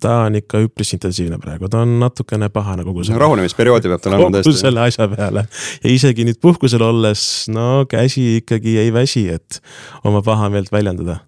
ta 0.00 0.14
on 0.26 0.38
ikka 0.40 0.62
üpris 0.64 0.94
intensiivne 0.96 1.38
praegu, 1.42 1.68
ta 1.72 1.82
on 1.84 1.98
natukene 2.00 2.48
pahane 2.52 2.86
kogu 2.86 3.04
selle. 3.04 3.20
rahunemisperioodi 3.22 3.92
peab 3.92 4.04
tal 4.04 4.16
olema 4.16 4.38
tõesti. 4.38 4.52
kogu 4.52 4.62
selle 4.62 4.84
asja 4.86 5.08
peale 5.12 5.46
ja 5.84 5.92
isegi 5.92 6.26
nüüd 6.28 6.40
puhkusel 6.42 6.84
olles, 6.84 7.22
no 7.52 7.84
käsi 7.90 8.38
ikkagi 8.42 8.78
ei 8.84 8.92
väsi, 8.94 9.26
et 9.34 9.60
oma 10.08 10.22
pahameelt 10.24 10.72
väljendada. 10.72 11.20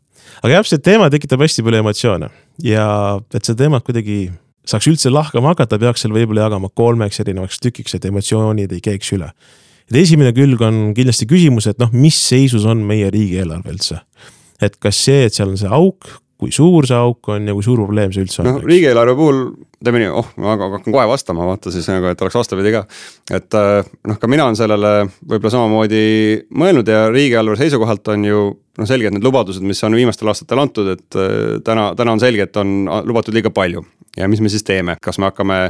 aga 0.42 0.54
jah, 0.54 0.68
see 0.68 0.83
teema 0.90 1.11
tekitab 1.12 1.44
hästi 1.44 1.66
palju 1.66 1.85
emotsioone 1.85 2.30
ja 2.64 2.87
et 3.35 3.42
seda 3.44 3.64
teemat 3.64 3.85
kuidagi 3.85 4.22
saaks 4.70 4.88
üldse 4.90 5.12
lahkama 5.12 5.54
hakata, 5.54 5.78
peaks 5.80 6.04
selle 6.04 6.16
võib-olla 6.18 6.48
jagama 6.48 6.70
kolmeks 6.76 7.20
erinevaks 7.22 7.61
tükiks, 7.62 7.96
et 7.96 8.06
emotsioonid 8.09 8.72
ei 8.72 8.83
käiks 8.85 9.12
üle. 9.16 9.33
et 9.90 9.96
esimene 10.04 10.33
külg 10.33 10.61
on 10.62 10.92
kindlasti 10.94 11.26
küsimus, 11.26 11.66
et 11.66 11.80
noh, 11.83 11.90
mis 11.92 12.16
seisus 12.16 12.64
on 12.64 12.85
meie 12.87 13.11
riigieelarve 13.11 13.74
üldse. 13.74 14.00
Et 14.60 14.76
kas 14.80 15.04
see, 15.06 15.24
et 15.28 15.36
seal 15.36 15.52
on 15.52 15.60
see 15.60 15.70
auk, 15.70 16.08
kui 16.40 16.52
suur 16.54 16.86
see 16.88 16.96
auk 16.96 17.28
on 17.34 17.48
ja 17.48 17.56
kui 17.56 17.64
suur 17.64 17.82
probleem 17.82 18.12
see 18.14 18.24
üldse 18.24 18.42
on? 18.42 18.48
noh, 18.48 18.62
riigieelarve 18.64 19.16
puhul 19.18 19.42
teeme 19.84 20.00
nii, 20.02 20.10
oh, 20.12 20.28
ma 20.40 20.56
hakkan 20.60 20.92
kohe 20.92 21.06
vastama, 21.08 21.46
vaata 21.48 21.72
siis 21.72 21.88
nagu, 21.88 22.08
et 22.10 22.24
oleks 22.24 22.36
vastupidi 22.36 22.72
ka. 22.74 22.82
et 23.36 23.56
äh, 23.56 23.90
noh, 24.08 24.18
ka 24.20 24.28
mina 24.30 24.46
olen 24.48 24.58
sellele 24.58 24.92
võib-olla 25.08 25.54
samamoodi 25.54 26.02
mõelnud 26.62 26.88
ja 26.92 27.06
riigieelarve 27.12 27.60
seisukohalt 27.60 28.12
on 28.14 28.26
ju 28.28 28.42
noh, 28.50 28.88
selge, 28.88 29.08
et 29.08 29.16
need 29.16 29.26
lubadused, 29.26 29.64
mis 29.64 29.80
on 29.86 29.96
viimastel 29.96 30.32
aastatel 30.32 30.64
antud, 30.64 30.92
et 30.96 31.20
äh, 31.20 31.58
täna, 31.66 31.90
täna 31.98 32.16
on 32.16 32.22
selge, 32.22 32.48
et 32.48 32.60
on 32.60 32.76
lubatud 33.08 33.36
liiga 33.36 33.52
palju. 33.52 33.84
ja 34.16 34.28
mis 34.28 34.40
me 34.40 34.52
siis 34.52 34.64
teeme, 34.66 34.96
kas 35.00 35.20
me 35.20 35.28
hakkame 35.30 35.62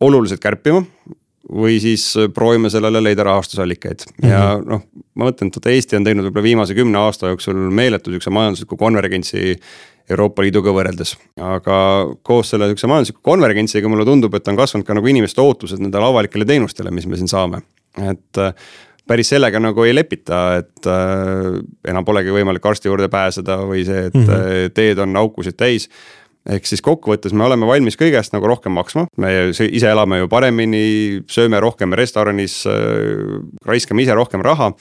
oluliselt 0.00 0.40
kärpima 0.40 0.84
või 1.48 1.78
siis 1.80 2.04
proovime 2.34 2.70
sellele 2.70 3.00
leida 3.02 3.24
rahastusallikaid 3.24 4.02
mm 4.06 4.16
-hmm. 4.18 4.30
ja 4.30 4.58
noh, 4.60 4.82
ma 5.14 5.30
mõtlen, 5.30 5.48
et 5.56 5.66
Eesti 5.66 5.96
on 5.96 6.04
teinud 6.04 6.28
võib-olla 6.28 6.42
viimase 6.44 6.74
kümne 6.74 6.98
aasta 6.98 7.32
jooksul 7.32 7.56
meeletu 7.70 8.10
sihukese 8.10 8.30
majandusliku 8.30 8.76
konvergentsi 8.76 9.56
Euroopa 10.10 10.42
Liiduga 10.42 10.72
võrreldes. 10.74 11.14
aga 11.36 11.78
koos 12.22 12.50
selle 12.50 12.68
sihukese 12.68 12.90
majandusliku 12.90 13.20
konvergentsiga 13.22 13.88
mulle 13.88 14.04
tundub, 14.04 14.34
et 14.34 14.48
on 14.48 14.58
kasvanud 14.58 14.86
ka 14.86 14.94
nagu 14.94 15.06
inimeste 15.06 15.40
ootused 15.40 15.82
nendele 15.82 16.04
avalikele 16.04 16.44
teenustele, 16.44 16.90
mis 16.90 17.06
me 17.06 17.16
siin 17.16 17.30
saame, 17.30 17.62
et 18.10 18.38
äh, 18.38 18.54
päris 19.08 19.30
sellega 19.32 19.60
nagu 19.62 19.84
ei 19.86 19.94
lepita, 19.94 20.40
et 20.60 20.86
äh, 20.86 21.60
enam 21.88 22.04
polegi 22.04 22.34
võimalik 22.34 22.66
arsti 22.66 22.90
juurde 22.90 23.08
pääseda 23.08 23.60
või 23.66 23.84
see, 23.86 24.06
et 24.10 24.14
mm 24.14 24.26
-hmm. 24.26 24.74
teed 24.74 24.98
on 24.98 25.16
aukusid 25.16 25.56
täis 25.56 25.88
ehk 26.50 26.66
siis 26.66 26.82
kokkuvõttes 26.84 27.34
me 27.36 27.46
oleme 27.46 27.68
valmis 27.68 27.98
kõigest 28.00 28.34
nagu 28.34 28.48
rohkem 28.50 28.74
maksma, 28.76 29.06
me 29.20 29.50
ise 29.50 29.90
elame 29.90 30.22
ju 30.22 30.30
paremini, 30.32 30.82
sööme 31.30 31.60
rohkem 31.62 31.94
restoranis, 31.98 32.62
raiskame 33.66 34.04
ise 34.04 34.16
rohkem 34.18 34.44
raha. 34.44 34.72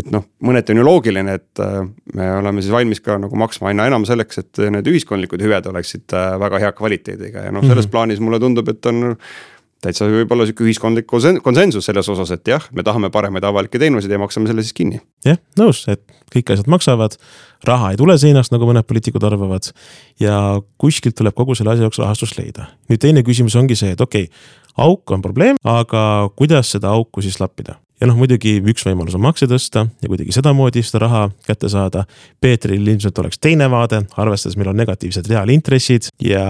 Et 0.00 0.08
noh, 0.08 0.24
mõneti 0.40 0.72
on 0.72 0.78
ju 0.80 0.84
loogiline, 0.86 1.34
et 1.36 1.60
äh, 1.60 1.82
me 2.16 2.28
oleme 2.38 2.62
siis 2.64 2.72
valmis 2.72 3.02
ka 3.04 3.18
nagu 3.20 3.36
maksma 3.36 3.68
aina 3.68 3.90
enam 3.90 4.06
selleks, 4.08 4.40
et 4.40 4.60
need 4.72 4.88
ühiskondlikud 4.88 5.42
hüved 5.44 5.68
oleksid 5.68 6.14
äh, 6.16 6.30
väga 6.40 6.60
hea 6.62 6.70
kvaliteediga. 6.78 7.42
Ja 7.44 7.52
noh, 7.52 7.60
selles 7.60 7.84
mm 7.84 7.88
-hmm. 7.88 7.92
plaanis 7.92 8.22
mulle 8.24 8.40
tundub, 8.40 8.70
et 8.72 8.88
on 8.88 9.18
täitsa 9.82 10.06
võib-olla 10.10 10.46
sihuke 10.46 10.64
ühiskondlik 10.66 11.08
konsensus 11.08 11.88
selles 11.88 12.08
osas, 12.12 12.30
et 12.34 12.48
jah, 12.48 12.64
me 12.76 12.84
tahame 12.86 13.10
paremaid 13.14 13.44
avalikke 13.46 13.80
teenuseid 13.82 14.12
ja 14.12 14.20
maksame 14.22 14.50
selle 14.50 14.64
siis 14.64 14.76
kinni. 14.76 15.02
jah, 15.26 15.40
nõus, 15.58 15.84
et 15.90 16.02
kõik 16.32 16.54
asjad 16.54 16.70
maksavad, 16.70 17.18
raha 17.68 17.92
ei 17.92 18.00
tule 18.00 18.16
seinast, 18.20 18.54
nagu 18.54 18.68
mõned 18.68 18.86
poliitikud 18.88 19.24
arvavad. 19.26 19.72
ja 20.22 20.36
kuskilt 20.78 21.18
tuleb 21.18 21.34
kogu 21.34 21.58
selle 21.58 21.74
asja 21.74 21.88
jaoks 21.88 22.02
rahastust 22.02 22.38
leida. 22.38 22.70
nüüd 22.90 23.02
teine 23.02 23.26
küsimus 23.26 23.58
ongi 23.58 23.78
see, 23.78 23.94
et 23.96 24.00
okei 24.00 24.28
okay,, 24.28 24.58
auk 24.76 25.10
on 25.10 25.22
probleem, 25.22 25.58
aga 25.64 26.30
kuidas 26.36 26.70
seda 26.72 26.94
auku 26.94 27.22
siis 27.22 27.40
lappida? 27.40 27.78
ja 28.02 28.08
noh, 28.10 28.18
muidugi 28.18 28.56
üks 28.58 28.82
võimalus 28.86 29.14
on 29.14 29.22
makse 29.22 29.46
tõsta 29.46 29.84
ja 30.02 30.10
kuidagi 30.10 30.34
sedamoodi 30.34 30.82
seda 30.82 31.04
raha 31.04 31.20
kätte 31.46 31.70
saada. 31.70 32.02
Peetril 32.42 32.82
ilmselt 32.82 33.18
oleks 33.22 33.38
teine 33.38 33.68
vaade, 33.70 34.02
arvestades 34.18 34.58
meil 34.58 34.72
on 34.72 34.80
negatiivsed 34.82 35.30
reaalintressid 35.30 36.10
ja 36.26 36.46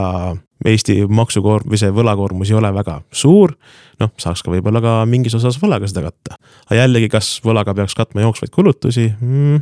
Eesti 0.64 1.02
maksukoorm- 1.08 1.68
või 1.70 1.80
see 1.80 1.90
võlakoormus 1.94 2.50
ei 2.52 2.58
ole 2.58 2.70
väga 2.74 3.00
suur. 3.12 3.56
noh, 4.00 4.10
saaks 4.18 4.42
ka 4.42 4.50
võib-olla 4.50 4.80
ka 4.82 4.94
mingis 5.06 5.34
osas 5.38 5.58
võlaga 5.62 5.88
seda 5.90 6.02
katta. 6.08 6.38
aga 6.70 6.80
jällegi, 6.80 7.08
kas 7.08 7.40
võlaga 7.44 7.74
peaks 7.74 7.94
katma 7.94 8.26
jooksvaid 8.26 8.54
kulutusi 8.54 9.12
mm,? 9.20 9.60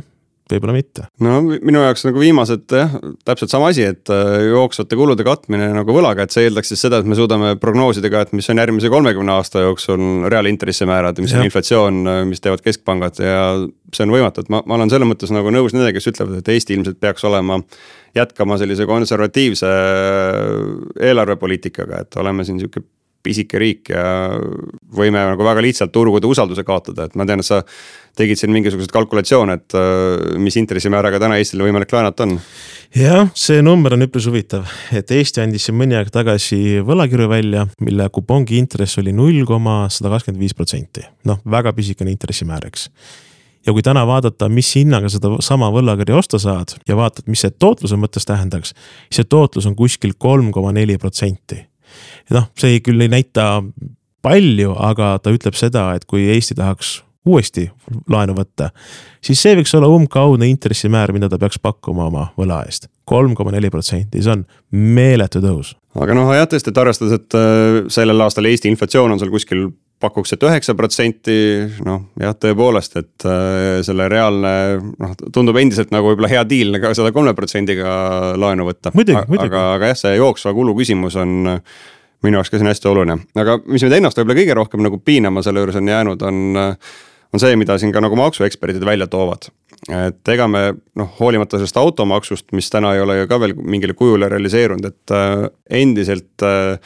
Võib-olla 0.51 0.75
mitte. 0.75 1.05
no 1.23 1.39
minu 1.43 1.83
jaoks 1.83 2.05
nagu 2.07 2.21
viimased 2.21 2.75
jah, 2.75 2.93
täpselt 3.27 3.53
sama 3.53 3.71
asi, 3.71 3.85
et 3.93 4.11
äh, 4.13 4.47
jooksvate 4.49 4.97
kulude 4.99 5.25
katmine 5.27 5.69
nagu 5.75 5.95
võlaga, 5.95 6.25
et 6.25 6.35
see 6.35 6.47
eeldaks 6.47 6.73
siis 6.73 6.83
seda, 6.87 7.01
et 7.01 7.09
me 7.09 7.17
suudame 7.17 7.53
prognoosida 7.61 8.11
ka, 8.13 8.25
et 8.25 8.35
mis 8.37 8.49
on 8.51 8.61
järgmise 8.61 8.91
kolmekümne 8.93 9.35
aasta 9.35 9.65
jooksul 9.65 10.27
reaalintressimäärad, 10.31 11.21
mis 11.23 11.35
ja. 11.35 11.39
on 11.39 11.49
inflatsioon, 11.49 12.01
äh, 12.07 12.21
mis 12.29 12.43
teevad 12.43 12.63
keskpangad 12.65 13.21
ja 13.23 13.41
see 13.91 14.07
on 14.07 14.15
võimatu, 14.15 14.45
et 14.45 14.53
ma, 14.53 14.63
ma 14.65 14.79
olen 14.79 14.93
selles 14.93 15.09
mõttes 15.09 15.33
nagu 15.35 15.53
nõus 15.53 15.75
nendega, 15.75 15.97
kes 15.99 16.11
ütlevad, 16.13 16.39
et 16.41 16.53
Eesti 16.55 16.77
ilmselt 16.77 17.01
peaks 17.01 17.27
olema 17.27 17.59
jätkama 18.17 18.57
sellise 18.61 18.87
konservatiivse 18.89 19.69
äh, 19.69 20.49
eelarvepoliitikaga, 21.11 22.05
et 22.05 22.19
oleme 22.21 22.47
siin 22.47 22.59
sihuke 22.61 22.83
pisike 23.23 23.59
riik 23.61 23.91
ja 23.93 24.03
võime 24.97 25.21
nagu 25.31 25.45
väga 25.45 25.63
lihtsalt 25.63 25.93
turgude 25.93 26.29
usalduse 26.29 26.65
kaotada, 26.67 27.07
et 27.07 27.17
ma 27.19 27.27
tean, 27.29 27.43
et 27.43 27.47
sa 27.47 27.61
tegid 28.17 28.39
siin 28.39 28.53
mingisuguseid 28.55 28.91
kalkulatsioone, 28.93 29.57
et 29.59 29.77
äh, 29.77 30.37
mis 30.41 30.57
intressimääraga 30.59 31.21
täna 31.21 31.39
Eestil 31.39 31.63
võimalik 31.63 31.93
laenata 31.95 32.27
on? 32.27 32.37
jah, 32.97 33.31
see 33.37 33.63
number 33.65 33.95
on 33.95 34.07
üpris 34.07 34.27
huvitav, 34.29 34.69
et 34.95 35.11
Eesti 35.15 35.43
andis 35.43 35.69
siin 35.69 35.79
mõni 35.79 35.97
aeg 35.99 36.11
tagasi 36.13 36.81
võlakirju 36.85 37.31
välja, 37.31 37.65
mille 37.83 38.09
kupongi 38.13 38.59
intress 38.61 38.99
oli 39.01 39.15
null 39.15 39.45
koma 39.49 39.83
sada 39.89 40.13
kakskümmend 40.13 40.41
viis 40.43 40.57
protsenti, 40.57 41.05
noh, 41.29 41.41
väga 41.49 41.75
pisikene 41.77 42.13
intressimäär, 42.13 42.67
eks 42.71 42.89
ja 43.65 43.73
kui 43.73 43.83
täna 43.85 44.03
vaadata, 44.07 44.49
mis 44.49 44.69
hinnaga 44.75 45.09
seda 45.11 45.35
sama 45.45 45.69
võlakirja 45.73 46.17
osta 46.17 46.39
saad 46.41 46.75
ja 46.87 46.97
vaatad, 46.97 47.27
mis 47.31 47.43
see 47.45 47.53
tootluse 47.53 47.99
mõttes 47.99 48.25
tähendaks, 48.27 48.73
see 49.13 49.27
tootlus 49.27 49.67
on 49.69 49.77
kuskil 49.77 50.15
kolm 50.17 50.51
koma 50.55 50.73
neli 50.75 50.97
protsenti. 51.01 51.61
Noh, 52.35 52.49
see 52.59 52.79
küll 52.85 53.01
ei 53.01 53.11
näita 53.11 53.47
palju, 54.21 54.75
aga 54.77 55.15
ta 55.23 55.33
ütleb 55.33 55.57
seda, 55.57 55.91
et 55.97 56.05
kui 56.09 56.27
Eesti 56.33 56.57
tahaks 56.57 56.99
uuesti 57.27 57.67
laenu 58.09 58.33
võtta, 58.37 58.71
siis 59.21 59.41
see 59.43 59.53
võiks 59.59 59.73
olla 59.77 59.89
umbkaudne 59.91 60.47
intressimäär, 60.49 61.13
mida 61.13 61.29
ta 61.29 61.37
peaks 61.41 61.59
pakkuma 61.61 62.07
oma 62.09 62.25
võla 62.37 62.63
eest. 62.65 62.89
kolm 63.05 63.35
koma 63.35 63.51
neli 63.51 63.69
protsenti, 63.69 64.21
see 64.23 64.33
on 64.33 64.45
meeletu 64.71 65.41
tõus. 65.43 65.75
aga 65.99 66.17
noh, 66.17 66.31
jah, 66.33 66.47
tõesti, 66.49 66.73
et 66.73 66.81
arvestades, 66.81 67.19
et 67.19 67.37
äh, 67.37 67.81
sellel 67.93 68.25
aastal 68.25 68.49
Eesti 68.49 68.71
inflatsioon 68.73 69.13
on 69.13 69.21
seal 69.21 69.33
kuskil 69.33 69.67
pakuks, 70.01 70.33
et 70.35 70.43
üheksa 70.47 70.75
protsenti, 70.77 71.37
noh 71.85 72.09
jah, 72.19 72.35
tõepoolest, 72.37 72.97
et 73.01 73.27
äh, 73.29 73.79
selle 73.85 74.09
reaalne 74.11 74.53
noh, 74.81 75.15
tundub 75.33 75.59
endiselt 75.61 75.93
nagu 75.93 76.11
võib-olla 76.11 76.31
hea 76.31 76.43
deal 76.49 76.81
ka 76.81 76.93
sada 76.97 77.13
kolme 77.15 77.35
protsendiga 77.37 78.35
laenu 78.41 78.67
võtta. 78.67 78.93
aga, 79.47 79.65
aga 79.77 79.93
jah, 79.93 80.01
see 80.05 80.17
jooksva 80.17 80.55
kulu 80.57 80.75
küsimus 80.79 81.17
on 81.21 81.53
minu 82.21 82.37
jaoks 82.37 82.51
ka 82.53 82.59
siin 82.61 82.69
hästi 82.69 82.91
oluline, 82.91 83.21
aga 83.41 83.57
mis 83.65 83.81
mind 83.81 83.97
ennast 83.97 84.19
võib-olla 84.19 84.41
kõige 84.41 84.57
rohkem 84.57 84.83
nagu 84.85 84.99
piinama 85.01 85.41
selle 85.45 85.63
juures 85.63 85.79
on 85.79 85.89
jäänud, 85.89 86.27
on 86.27 86.61
äh, 86.61 86.99
on 87.33 87.41
see, 87.41 87.55
mida 87.59 87.77
siin 87.79 87.93
ka 87.95 88.03
nagu 88.03 88.17
maksueksperdid 88.19 88.85
välja 88.85 89.07
toovad. 89.11 89.49
Et 89.89 90.29
ega 90.33 90.45
me 90.51 90.63
noh, 90.99 91.09
hoolimata 91.19 91.57
sellest 91.57 91.79
automaksust, 91.81 92.51
mis 92.53 92.69
täna 92.69 92.93
ei 92.93 93.01
ole 93.01 93.21
ju 93.21 93.29
ka 93.29 93.39
veel 93.41 93.55
mingil 93.57 93.95
kujul 93.97 94.27
realiseerunud, 94.29 94.85
et 94.85 95.13
äh, 95.15 95.47
endiselt 95.81 96.45
äh, 96.45 96.77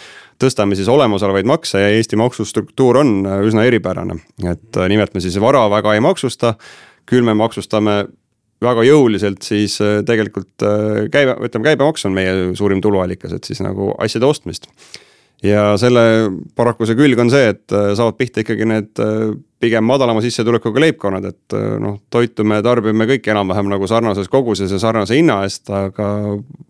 tõstame 0.42 0.78
siis 0.80 0.88
olemasolevaid 0.92 1.48
makse 1.50 1.82
ja 1.82 1.90
Eesti 1.96 2.20
maksustruktuur 2.20 3.02
on 3.04 3.16
äh, 3.28 3.42
üsna 3.48 3.66
eripärane. 3.68 4.20
et 4.44 4.78
äh, 4.78 4.88
nimelt 4.92 5.14
me 5.14 5.24
siis 5.24 5.40
vara 5.42 5.66
väga 5.72 5.96
ei 5.96 6.04
maksusta, 6.04 6.56
küll 7.06 7.28
me 7.28 7.36
maksustame 7.36 8.06
väga 8.64 8.86
jõuliselt 8.88 9.44
siis 9.44 9.80
äh, 9.84 10.00
tegelikult 10.08 10.64
äh, 10.64 11.06
käibe, 11.12 11.36
ütleme 11.44 11.72
käibemaks 11.72 12.08
on 12.08 12.16
meie 12.16 12.54
suurim 12.56 12.82
tuluallikas, 12.84 13.36
et 13.36 13.44
siis 13.44 13.60
nagu 13.66 13.92
asjade 14.00 14.28
ostmist 14.30 14.70
ja 15.46 15.66
selle 15.80 16.04
paraku 16.58 16.88
see 16.88 16.98
külg 16.98 17.20
on 17.22 17.32
see, 17.34 17.52
et 17.54 17.76
äh, 17.76 17.92
saavad 17.98 18.18
pihta 18.20 18.44
ikkagi 18.44 18.68
need 18.70 19.02
äh, 19.04 19.30
pigem 19.62 19.86
madalama 19.88 20.22
sissetulekuga 20.24 20.84
leibkonnad, 20.84 21.30
et 21.32 21.56
äh, 21.58 21.78
noh, 21.82 21.98
toitu 22.14 22.46
me 22.48 22.62
tarbime 22.66 23.08
kõik 23.10 23.30
enam-vähem 23.34 23.70
nagu 23.72 23.88
sarnases 23.90 24.30
koguses 24.32 24.74
ja 24.74 24.82
sarnase 24.82 25.18
hinna 25.20 25.42
eest, 25.46 25.70
aga 25.74 26.10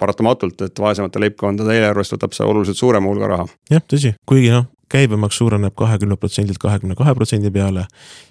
paratamatult, 0.01 0.67
et 0.67 0.83
vaesemate 0.83 1.21
leibkondade 1.23 1.75
eelarvest 1.77 2.17
võtab 2.17 2.37
see 2.37 2.47
oluliselt 2.47 2.79
suurema 2.81 3.11
hulga 3.11 3.31
raha. 3.35 3.49
jah, 3.71 3.83
tõsi, 3.83 4.15
kuigi 4.29 4.53
noh, 4.53 4.69
käibemaks 4.91 5.39
suureneb 5.41 5.75
kahekümne 5.77 6.17
protsendilt 6.19 6.61
kahekümne 6.61 6.95
kahe 6.97 7.15
protsendi 7.17 7.51
peale, 7.51 7.87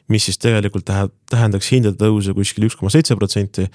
mis 0.08 0.28
siis 0.28 0.38
tegelikult 0.40 0.88
tähendaks 1.30 1.70
hindade 1.72 1.98
tõusu 2.00 2.36
kuskil 2.36 2.68
üks 2.68 2.78
koma 2.78 2.92
seitse 2.94 3.16
protsenti 3.18 3.66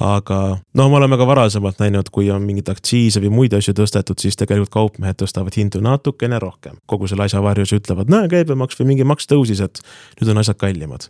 aga 0.00 0.38
noh, 0.74 0.88
me 0.88 0.98
oleme 0.98 1.18
ka 1.20 1.26
varasemalt 1.28 1.80
näinud, 1.82 2.08
kui 2.14 2.30
on 2.32 2.44
mingeid 2.46 2.70
aktsiise 2.72 3.20
või 3.22 3.32
muid 3.34 3.56
asju 3.56 3.74
tõstetud, 3.76 4.20
siis 4.22 4.38
tegelikult 4.40 4.72
kaupmehed 4.72 5.18
tõstavad 5.20 5.56
hindu 5.56 5.82
natukene 5.84 6.38
rohkem. 6.42 6.78
kogu 6.86 7.08
selle 7.10 7.26
asja 7.26 7.42
varjus 7.42 7.74
ütlevad, 7.76 8.10
näe, 8.12 8.28
käibemaks 8.32 8.80
või 8.80 8.92
mingi 8.92 9.04
maks 9.08 9.28
tõusis, 9.30 9.60
et 9.64 9.82
nüüd 10.20 10.32
on 10.32 10.42
asjad 10.42 10.56
kallimad. 10.56 11.08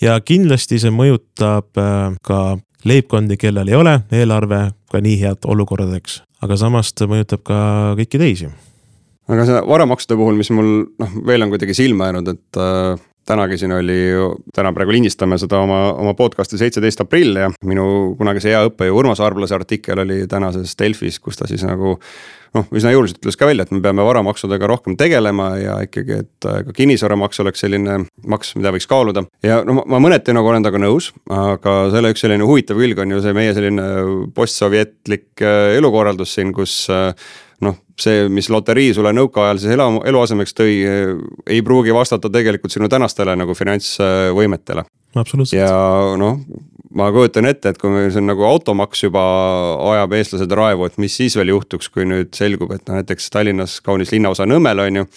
ja 0.00 0.20
kindlasti 0.20 0.78
see 0.78 0.90
mõjutab 0.90 1.80
äh, 1.80 2.14
ka 2.22 2.58
leibkondi, 2.84 3.36
kellel 3.36 3.68
ei 3.68 3.74
ole 3.74 4.00
eelarve 4.12 4.70
ka 4.90 5.00
nii 5.00 5.18
head 5.20 5.48
olukordadeks, 5.48 6.22
aga 6.42 6.56
samas 6.56 6.92
ta 6.92 7.08
mõjutab 7.10 7.42
ka 7.42 7.58
kõiki 7.98 8.20
teisi 8.20 8.52
aga 9.28 9.46
see 9.48 9.60
varamaksude 9.68 10.16
puhul, 10.20 10.36
mis 10.36 10.50
mul 10.52 10.70
noh, 11.00 11.12
veel 11.26 11.44
on 11.44 11.52
kuidagi 11.52 11.74
silma 11.76 12.10
jäänud, 12.10 12.28
et 12.34 12.60
äh, 12.60 13.04
tänagi 13.26 13.58
siin 13.58 13.72
oli 13.72 13.98
täna 14.54 14.72
praegu 14.76 14.94
lindistame 14.94 15.38
seda 15.40 15.60
oma, 15.64 15.80
oma 15.92 16.14
podcast'i 16.18 16.60
seitseteist 16.60 17.04
aprill 17.04 17.40
ja 17.40 17.50
minu 17.64 18.14
kunagise 18.18 18.52
hea 18.52 18.62
õppejõu 18.68 19.02
Urmas 19.04 19.22
Arblase 19.24 19.56
artikkel 19.56 20.04
oli 20.04 20.24
tänases 20.30 20.76
Delfis, 20.78 21.20
kus 21.22 21.40
ta 21.40 21.48
siis 21.50 21.64
nagu 21.66 21.96
noh, 22.54 22.66
üsna 22.74 22.92
jõuliselt 22.94 23.20
ütles 23.20 23.38
ka 23.38 23.48
välja, 23.48 23.66
et 23.66 23.72
me 23.74 23.82
peame 23.84 24.04
varamaksudega 24.06 24.68
rohkem 24.70 24.96
tegelema 25.00 25.48
ja 25.58 25.78
ikkagi, 25.86 26.20
et 26.24 26.48
äh, 26.48 26.60
ka 26.66 26.74
kinnisvaramaks 26.76 27.42
oleks 27.44 27.64
selline 27.64 28.00
maks, 28.30 28.54
mida 28.58 28.72
võiks 28.74 28.88
kaaluda. 28.90 29.24
ja 29.44 29.60
no 29.66 29.78
ma, 29.80 29.86
ma 29.96 30.02
mõneti 30.06 30.34
nagu 30.36 30.50
olen 30.50 30.64
temaga 30.64 30.84
nõus, 30.84 31.10
aga 31.32 31.76
selle 31.94 32.12
üks 32.14 32.24
selline 32.24 32.46
huvitav 32.46 32.78
külg 32.80 33.00
on 33.02 33.16
ju 33.16 33.22
see 33.24 33.36
meie 33.36 33.54
selline 33.56 33.88
postsovjetlik 34.36 35.44
äh, 35.44 35.74
elukorraldus 35.78 36.36
siin, 36.36 36.54
kus 36.56 36.84
äh, 36.92 37.12
noh, 37.64 37.76
see, 38.00 38.26
mis 38.32 38.50
loterii 38.50 38.94
sulle 38.96 39.12
nõukaajal 39.14 39.60
siis 39.62 39.74
elu, 39.76 39.88
eluasemeks 40.10 40.56
tõi, 40.58 40.74
ei 41.46 41.62
pruugi 41.62 41.94
vastata 41.94 42.30
tegelikult 42.32 42.74
sinu 42.74 42.88
tänastele 42.90 43.36
nagu 43.38 43.54
finantsvõimetele. 43.54 44.86
ja 45.54 45.70
noh, 46.18 46.40
ma 46.94 47.10
kujutan 47.14 47.46
ette, 47.50 47.70
et 47.70 47.78
kui 47.78 47.92
meil 47.92 48.18
on 48.18 48.28
nagu 48.32 48.46
automaks 48.48 49.06
juba 49.06 49.22
ajab 49.92 50.18
eestlased 50.18 50.58
raevu, 50.58 50.88
et 50.88 50.98
mis 51.02 51.16
siis 51.16 51.36
veel 51.38 51.54
juhtuks, 51.54 51.90
kui 51.94 52.06
nüüd 52.08 52.34
selgub, 52.34 52.74
et 52.74 52.86
noh, 52.88 53.00
näiteks 53.00 53.30
Tallinnas 53.34 53.80
kaunis 53.84 54.14
linnaosa 54.14 54.46
Nõmmel 54.50 54.86
on 54.86 55.02
ju 55.02 55.08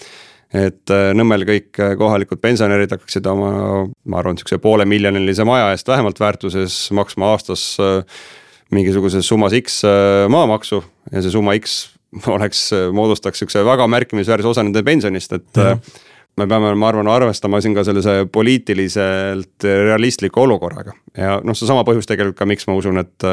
et 0.54 0.92
äh, 0.92 1.10
Nõmmel 1.16 1.44
kõik 1.48 1.76
äh, 1.82 1.94
kohalikud 2.00 2.40
pensionärid 2.40 2.92
hakkaksid 2.94 3.26
oma, 3.28 3.50
ma 4.08 4.20
arvan, 4.20 4.38
sihukese 4.38 4.60
poolemiljonilise 4.64 5.44
maja 5.48 5.70
eest 5.74 5.88
vähemalt 5.90 6.20
väärtuses 6.20 6.86
maksma 6.96 7.34
aastas 7.34 7.74
äh, 7.82 8.00
mingisuguses 8.72 9.28
summas 9.28 9.54
X 9.56 9.80
maamaksu 10.28 10.82
ja 11.12 11.22
see 11.24 11.32
summa 11.32 11.54
X 11.56 11.78
oleks, 12.26 12.68
moodustaks 12.92 13.42
sihukese 13.42 13.64
väga 13.66 13.86
märkimisväärse 13.90 14.48
osa 14.48 14.64
nende 14.64 14.82
pensionist, 14.86 15.34
et 15.36 15.60
ja 15.60 15.76
me 16.38 16.46
peame, 16.50 16.72
ma 16.78 16.92
arvan, 16.92 17.10
arvestama 17.12 17.60
siin 17.64 17.74
ka 17.76 17.84
sellise 17.86 18.20
poliitiliselt 18.32 19.66
realistliku 19.66 20.46
olukorraga. 20.46 20.94
ja 21.16 21.38
noh, 21.44 21.56
seesama 21.58 21.84
põhjus 21.88 22.08
tegelikult 22.08 22.38
ka, 22.38 22.46
miks 22.48 22.68
ma 22.68 22.76
usun, 22.78 23.00
et 23.02 23.28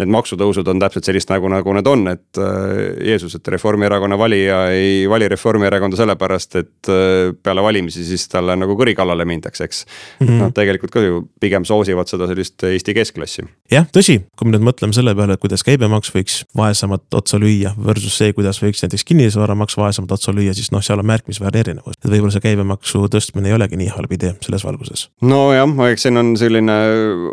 need 0.00 0.10
maksutõusud 0.10 0.66
on 0.70 0.80
täpselt 0.82 1.06
sellist 1.06 1.30
nägu, 1.30 1.46
nagu 1.50 1.74
need 1.76 1.86
on, 1.86 2.08
et 2.10 2.40
äh, 2.42 2.80
Jeesus, 3.10 3.36
et 3.38 3.50
Reformierakonna 3.54 4.18
valija 4.18 4.58
ei 4.74 5.04
vali 5.10 5.28
Reformierakonda 5.30 5.98
sellepärast, 6.00 6.56
et 6.58 6.90
äh, 6.90 7.30
peale 7.42 7.62
valimisi 7.62 8.02
siis 8.06 8.26
talle 8.30 8.56
nagu 8.58 8.74
kõri 8.78 8.96
kallale 8.98 9.26
mindakse, 9.28 9.68
eks 9.68 9.84
mm. 9.86 10.26
-hmm. 10.26 10.42
Nad 10.44 10.54
tegelikult 10.56 10.90
ka 10.90 11.00
ju 11.00 11.22
pigem 11.40 11.64
soosivad 11.64 12.10
seda 12.10 12.26
sellist 12.26 12.62
Eesti 12.64 12.94
keskklassi. 12.94 13.46
jah, 13.70 13.86
tõsi, 13.86 14.20
kui 14.36 14.48
me 14.48 14.56
nüüd 14.56 14.66
mõtleme 14.66 14.92
selle 14.92 15.14
peale, 15.14 15.38
et 15.38 15.40
kuidas 15.40 15.62
käibemaks 15.62 16.10
võiks 16.14 16.42
vaesemat 16.56 17.14
otsa 17.14 17.38
lüüa 17.38 17.74
versus 17.86 18.18
see, 18.18 18.32
kuidas 18.32 18.62
võiks 18.62 18.82
näiteks 18.82 19.04
kinnisvaramaks 19.04 19.76
vaesemat 19.76 20.12
otsa 20.12 20.34
lüüa, 20.34 20.54
siis 20.54 20.72
noh, 20.72 20.82
seal 20.82 20.98
on 20.98 21.06
märkimisväärne 21.06 21.60
erinevus, 21.60 21.94
et 22.02 22.10
võib-olla 22.10 22.34
see 22.34 22.43
käibemaksu 22.44 23.06
tõstmine 23.12 23.50
ei 23.50 23.56
olegi 23.56 23.78
nii 23.80 23.90
halb 23.94 24.12
idee 24.14 24.34
selles 24.44 24.64
valguses. 24.66 25.08
nojah, 25.24 25.70
eks 25.90 26.06
siin 26.06 26.20
on 26.20 26.34
selline 26.40 26.76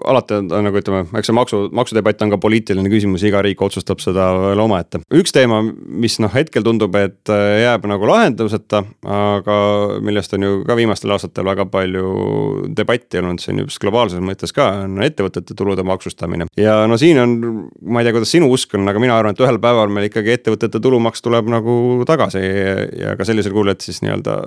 alati 0.08 0.40
on 0.40 0.50
nagu 0.68 0.80
ütleme, 0.80 1.04
eks 1.18 1.30
see 1.30 1.36
maksu, 1.36 1.62
maksudebatt 1.76 2.24
on 2.26 2.34
ka 2.34 2.40
poliitiline 2.42 2.92
küsimus, 2.92 3.26
iga 3.28 3.42
riik 3.44 3.62
otsustab 3.62 4.02
seda 4.04 4.30
veel 4.40 4.64
omaette. 4.64 5.02
üks 5.22 5.36
teema, 5.36 5.62
mis 5.64 6.18
noh, 6.24 6.32
hetkel 6.34 6.66
tundub, 6.66 6.96
et 7.00 7.32
äh, 7.34 7.62
jääb 7.66 7.88
nagu 7.92 8.10
lahenduseta, 8.10 8.84
aga 9.18 9.58
millest 10.04 10.36
on 10.38 10.48
ju 10.48 10.62
ka 10.68 10.78
viimastel 10.80 11.16
aastatel 11.16 11.48
väga 11.48 11.68
palju 11.72 12.08
debatti 12.78 13.22
olnud, 13.22 13.42
on 13.52 13.64
just 13.66 13.82
globaalses 13.84 14.24
mõttes 14.24 14.56
ka, 14.56 14.70
on 14.86 15.02
ettevõtete 15.04 15.58
tulude 15.58 15.86
maksustamine. 15.88 16.48
ja 16.58 16.82
no 16.88 17.00
siin 17.02 17.20
on, 17.22 17.38
ma 17.82 18.02
ei 18.02 18.08
tea, 18.08 18.16
kuidas 18.16 18.32
sinu 18.34 18.52
usk 18.54 18.76
on, 18.80 18.88
aga 18.90 19.04
mina 19.04 19.18
arvan, 19.18 19.36
et 19.36 19.44
ühel 19.44 19.60
päeval 19.62 19.92
meil 19.94 20.10
ikkagi 20.10 20.36
ettevõtete 20.38 20.82
tulumaks 20.82 21.24
tuleb 21.26 21.50
nagu 21.52 21.76
tagasi 22.08 22.44
ja 23.02 23.16
ka 23.18 23.28
sellisel 23.28 23.54
kujul, 23.56 23.74
et 23.74 23.84
siis 23.84 24.02
nii-öelda 24.06 24.38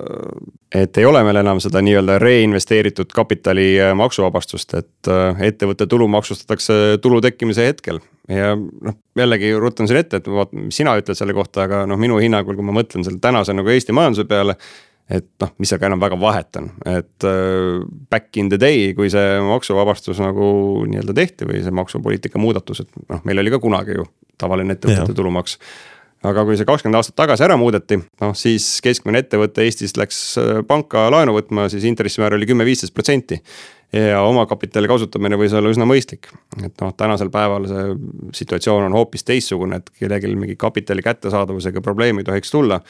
et 0.74 0.98
ei 0.98 1.06
ole 1.06 1.22
meil 1.26 1.38
enam 1.38 1.60
seda 1.62 1.82
nii-öelda 1.84 2.18
reinvesteeritud 2.22 3.12
kapitali 3.14 3.68
äh, 3.80 3.92
maksuvabastust, 3.98 4.74
et 4.80 5.10
äh, 5.10 5.44
ettevõtte 5.50 5.86
tulu 5.90 6.08
maksustatakse 6.10 6.98
tulu 7.02 7.20
tekkimise 7.24 7.68
hetkel. 7.68 8.00
ja 8.28 8.54
noh, 8.56 8.96
jällegi 9.18 9.52
ruttan 9.60 9.88
siin 9.90 10.00
ette, 10.00 10.22
et 10.22 10.30
vaat, 10.30 10.52
mis 10.56 10.76
sina 10.80 10.96
ütled 10.98 11.18
selle 11.18 11.36
kohta, 11.36 11.68
aga 11.68 11.84
noh, 11.90 12.00
minu 12.00 12.18
hinnangul, 12.22 12.58
kui 12.58 12.66
ma 12.66 12.74
mõtlen 12.80 13.06
selle 13.06 13.22
tänase 13.22 13.54
nagu 13.54 13.70
Eesti 13.70 13.94
majanduse 13.96 14.26
peale 14.28 14.58
et 15.12 15.26
noh, 15.42 15.50
mis 15.60 15.68
seal 15.68 15.80
ka 15.80 15.88
enam 15.90 16.00
väga 16.00 16.16
vahet 16.20 16.58
on, 16.60 16.70
et 16.88 17.26
äh, 17.28 17.80
back 18.10 18.36
in 18.40 18.48
the 18.52 18.58
day, 18.60 18.92
kui 18.96 19.10
see 19.12 19.40
maksuvabastus 19.44 20.22
nagu 20.24 20.46
nii-öelda 20.88 21.16
tehti 21.16 21.48
või 21.48 21.60
see 21.64 21.74
maksupoliitika 21.76 22.40
muudatus, 22.40 22.84
et 22.84 23.02
noh, 23.10 23.20
meil 23.28 23.42
oli 23.44 23.52
ka 23.52 23.60
kunagi 23.62 23.98
ju 24.00 24.06
tavaline 24.40 24.74
ettevõtete 24.74 25.14
tulumaks 25.14 25.58
aga 26.24 26.44
kui 26.46 26.56
see 26.58 26.66
kakskümmend 26.68 26.98
aastat 26.98 27.16
tagasi 27.18 27.44
ära 27.46 27.56
muudeti, 27.60 27.98
noh 28.22 28.34
siis 28.38 28.66
keskmine 28.84 29.22
ettevõte 29.24 29.64
Eestis 29.66 29.96
läks 30.00 30.20
äh, 30.40 30.60
panka 30.68 31.06
laenu 31.12 31.36
võtma, 31.36 31.68
siis 31.72 31.86
intressimäär 31.88 32.36
oli 32.38 32.48
kümme-viisteist 32.50 32.94
protsenti. 32.96 33.40
ja 33.94 34.24
omakapitali 34.26 34.88
kasutamine 34.90 35.36
võis 35.38 35.52
olla 35.54 35.70
üsna 35.70 35.86
mõistlik, 35.86 36.26
et 36.58 36.80
noh, 36.82 36.94
tänasel 36.98 37.30
päeval 37.30 37.68
see 37.70 37.84
situatsioon 38.40 38.88
on 38.88 38.96
hoopis 38.96 39.22
teistsugune, 39.22 39.78
et 39.78 39.92
kellelgi 40.00 40.34
mingi 40.34 40.56
kapitali 40.58 41.02
kättesaadavusega 41.02 41.82
probleemi 41.84 42.24
ei 42.24 42.30
tohiks 42.30 42.50
tulla. 42.50 42.80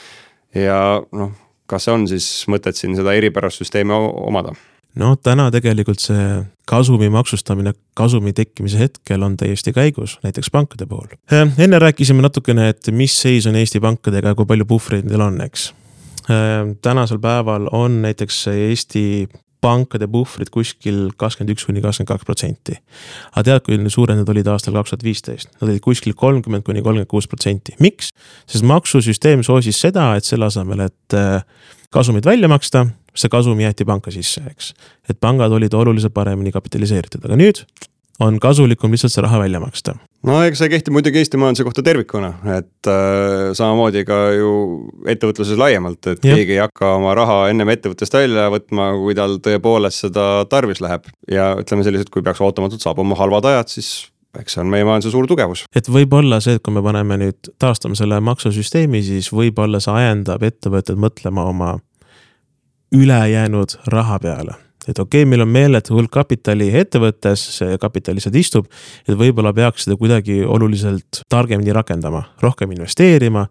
ja 0.54 0.78
noh, 1.12 1.34
kas 1.66 1.88
on 1.92 2.08
siis 2.08 2.46
mõtet 2.48 2.80
siin 2.80 2.96
seda 2.96 3.12
eripärast 3.18 3.60
süsteemi 3.60 3.92
omada 3.92 4.54
no 5.00 5.14
täna 5.16 5.50
tegelikult 5.54 6.02
see 6.02 6.26
kasumi 6.68 7.10
maksustamine 7.12 7.74
kasumi 7.98 8.32
tekkimise 8.36 8.80
hetkel 8.80 9.22
on 9.26 9.36
täiesti 9.36 9.74
käigus, 9.76 10.18
näiteks 10.24 10.50
pankade 10.54 10.86
puhul. 10.90 11.16
Äh, 11.32 11.48
enne 11.58 11.78
rääkisime 11.78 12.24
natukene, 12.24 12.68
et 12.72 12.90
mis 12.92 13.14
seis 13.20 13.46
on 13.50 13.56
Eesti 13.58 13.82
pankadega 13.84 14.32
ja 14.32 14.38
kui 14.38 14.48
palju 14.48 14.66
puhvreid 14.68 15.08
neil 15.08 15.24
on, 15.24 15.40
eks. 15.44 15.70
Äh, 16.24 16.74
tänasel 16.82 17.20
päeval 17.22 17.68
on 17.72 18.02
näiteks 18.02 18.46
Eesti 18.54 19.28
pankade 19.64 20.06
puhvrid 20.12 20.50
kuskil 20.52 21.06
kakskümmend 21.16 21.54
üks 21.54 21.64
kuni 21.64 21.80
kakskümmend 21.84 22.10
kaks 22.12 22.26
protsenti. 22.28 22.76
aga 23.32 23.44
tead, 23.48 23.62
kui 23.64 23.92
suured 23.92 24.18
need 24.18 24.28
olid 24.28 24.48
aastal 24.52 24.76
kaks 24.76 24.92
tuhat 24.92 25.04
viisteist? 25.06 25.52
Nad 25.60 25.70
olid 25.70 25.80
kuskil 25.84 26.16
kolmkümmend 26.20 26.66
kuni 26.66 26.82
kolmkümmend 26.84 27.10
kuus 27.10 27.28
protsenti, 27.30 27.76
miks? 27.80 28.12
sest 28.50 28.66
maksusüsteem 28.68 29.44
soosis 29.46 29.80
seda, 29.86 30.12
et 30.18 30.28
selle 30.28 30.50
asemel, 30.50 30.84
et 30.88 31.16
äh, 31.16 31.40
kasumit 31.94 32.28
välja 32.28 32.50
maksta 32.50 32.86
see 33.14 33.32
kasum 33.32 33.60
jäeti 33.60 33.86
panka 33.88 34.12
sisse, 34.14 34.42
eks. 34.50 34.72
et 35.08 35.20
pangad 35.20 35.52
olid 35.52 35.74
oluliselt 35.74 36.14
paremini 36.14 36.52
kapitaliseeritud, 36.54 37.24
aga 37.24 37.38
nüüd 37.40 37.64
on 38.22 38.38
kasulikum 38.38 38.92
lihtsalt 38.94 39.12
see 39.12 39.22
raha 39.24 39.40
välja 39.42 39.60
maksta. 39.60 39.94
no 40.26 40.38
eks 40.46 40.60
see 40.62 40.70
kehtib 40.70 40.94
muidugi 40.94 41.18
Eesti 41.22 41.38
majanduse 41.40 41.66
kohta 41.66 41.82
tervikuna, 41.86 42.30
et 42.56 42.90
äh, 42.90 43.50
samamoodi 43.58 44.04
ka 44.08 44.18
ju 44.36 44.54
ettevõtluses 45.10 45.58
laiemalt, 45.58 46.00
et 46.12 46.24
ja. 46.24 46.38
keegi 46.38 46.56
ei 46.56 46.62
hakka 46.62 46.94
oma 47.00 47.14
raha 47.18 47.40
ennem 47.52 47.74
ettevõttest 47.74 48.14
välja 48.14 48.48
võtma, 48.54 48.92
kui 49.02 49.16
tal 49.18 49.38
tõepoolest 49.44 50.06
seda 50.06 50.26
tarvis 50.50 50.82
läheb. 50.84 51.10
ja 51.30 51.54
ütleme 51.60 51.86
selliselt, 51.86 52.12
kui 52.14 52.22
peaks 52.22 52.42
ootamatult 52.44 52.84
saabuma 52.84 53.18
halvad 53.18 53.50
ajad, 53.50 53.72
siis 53.78 53.94
eks 54.38 54.56
see 54.56 54.62
on 54.64 54.70
meie 54.70 54.86
majanduse 54.86 55.12
suur 55.14 55.26
tugevus. 55.30 55.64
et 55.74 55.90
võib-olla 55.90 56.40
see, 56.44 56.58
et 56.58 56.62
kui 56.62 56.74
me 56.74 56.82
paneme 56.84 57.18
nüüd, 57.20 57.50
taastame 57.62 57.98
selle 57.98 58.20
maksusüsteemi, 58.22 59.02
siis 59.06 59.32
võib-olla 59.34 59.82
see 59.82 59.94
ajendab 60.04 60.46
ettevõtted 60.46 61.00
mõtlema 61.00 61.48
oma 61.50 61.74
ülejäänud 62.92 63.78
raha 63.86 64.18
peale. 64.18 64.54
et 64.88 64.98
okei 64.98 65.22
okay,, 65.22 65.28
meil 65.28 65.40
on 65.40 65.48
meeletu 65.48 65.94
hulk 65.96 66.10
kapitali 66.12 66.68
ettevõttes, 66.76 67.40
see 67.56 67.78
kapital 67.80 68.18
lihtsalt 68.18 68.34
istub, 68.36 68.66
et 69.08 69.16
võib-olla 69.16 69.54
peaks 69.56 69.86
seda 69.86 69.96
kuidagi 69.96 70.42
oluliselt 70.44 71.22
targemini 71.32 71.72
rakendama, 71.72 72.26
rohkem 72.42 72.74
investeerima 72.76 73.46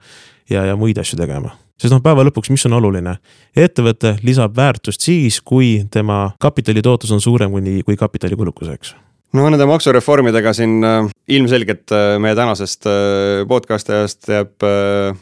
ja, 0.50 0.66
ja 0.70 0.76
muid 0.78 1.02
asju 1.02 1.18
tegema. 1.18 1.56
Sest 1.82 1.90
noh, 1.90 2.04
päeva 2.06 2.22
lõpuks, 2.28 2.52
mis 2.54 2.68
on 2.70 2.78
oluline, 2.78 3.16
ettevõte 3.58 4.14
lisab 4.22 4.54
väärtust 4.56 5.02
siis, 5.02 5.42
kui 5.42 5.88
tema 5.92 6.36
kapitali 6.40 6.86
tootlus 6.86 7.16
on 7.18 7.22
suurem 7.24 7.52
kuni, 7.52 7.82
kui 7.82 7.98
kapitali 7.98 8.38
kulukus, 8.38 8.70
eks 8.70 8.94
no 9.34 9.50
nende 9.50 9.66
maksureformidega 9.70 10.54
siin 10.54 10.78
äh, 10.86 11.08
ilmselgelt 11.34 11.94
äh, 11.94 12.16
meie 12.22 12.38
tänasest 12.38 12.86
äh, 12.90 13.44
podcast'i 13.50 13.96
ajast 13.98 14.30
jääb 14.30 14.68
äh, 14.68 15.18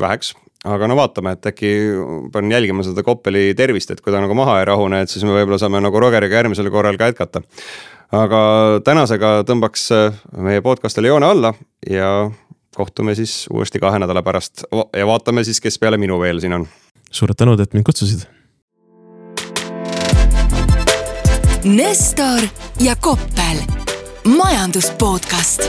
väheks 0.00 0.34
aga 0.66 0.88
no 0.90 0.96
vaatame, 0.98 1.34
et 1.36 1.50
äkki 1.50 1.72
pean 2.32 2.50
jälgima 2.52 2.84
seda 2.86 3.04
Koppeli 3.06 3.50
tervist, 3.58 3.90
et 3.92 4.02
kui 4.02 4.14
ta 4.14 4.20
nagu 4.22 4.34
maha 4.38 4.60
ei 4.60 4.68
rahune, 4.68 5.02
et 5.04 5.12
siis 5.12 5.24
me 5.26 5.34
võib-olla 5.36 5.58
saame 5.62 5.82
nagu 5.84 6.00
Rogeriga 6.02 6.40
järgmisel 6.40 6.70
korral 6.74 6.98
ka 6.98 7.10
jätkata. 7.12 7.42
aga 8.14 8.40
tänasega 8.86 9.42
tõmbaks 9.46 9.88
äh, 9.94 10.18
meie 10.38 10.62
podcast'ile 10.62 11.10
joone 11.10 11.26
alla 11.26 11.54
ja 11.90 12.30
kohtume 12.76 13.14
siis 13.14 13.46
uuesti 13.50 13.80
kahe 13.82 13.98
nädala 13.98 14.22
pärast 14.22 14.62
ja 14.96 15.06
vaatame 15.06 15.44
siis, 15.44 15.60
kes 15.60 15.78
peale 15.78 15.98
minu 15.98 16.20
veel 16.20 16.40
siin 16.40 16.52
on. 16.52 16.68
suured 17.10 17.38
tänud, 17.38 17.60
et 17.60 17.74
mind 17.74 17.86
kutsusid. 17.86 18.26
Nestor 21.66 22.46
ja 22.80 22.94
Koppel, 23.02 23.64
majandus 24.36 24.92
podcast 24.98 25.66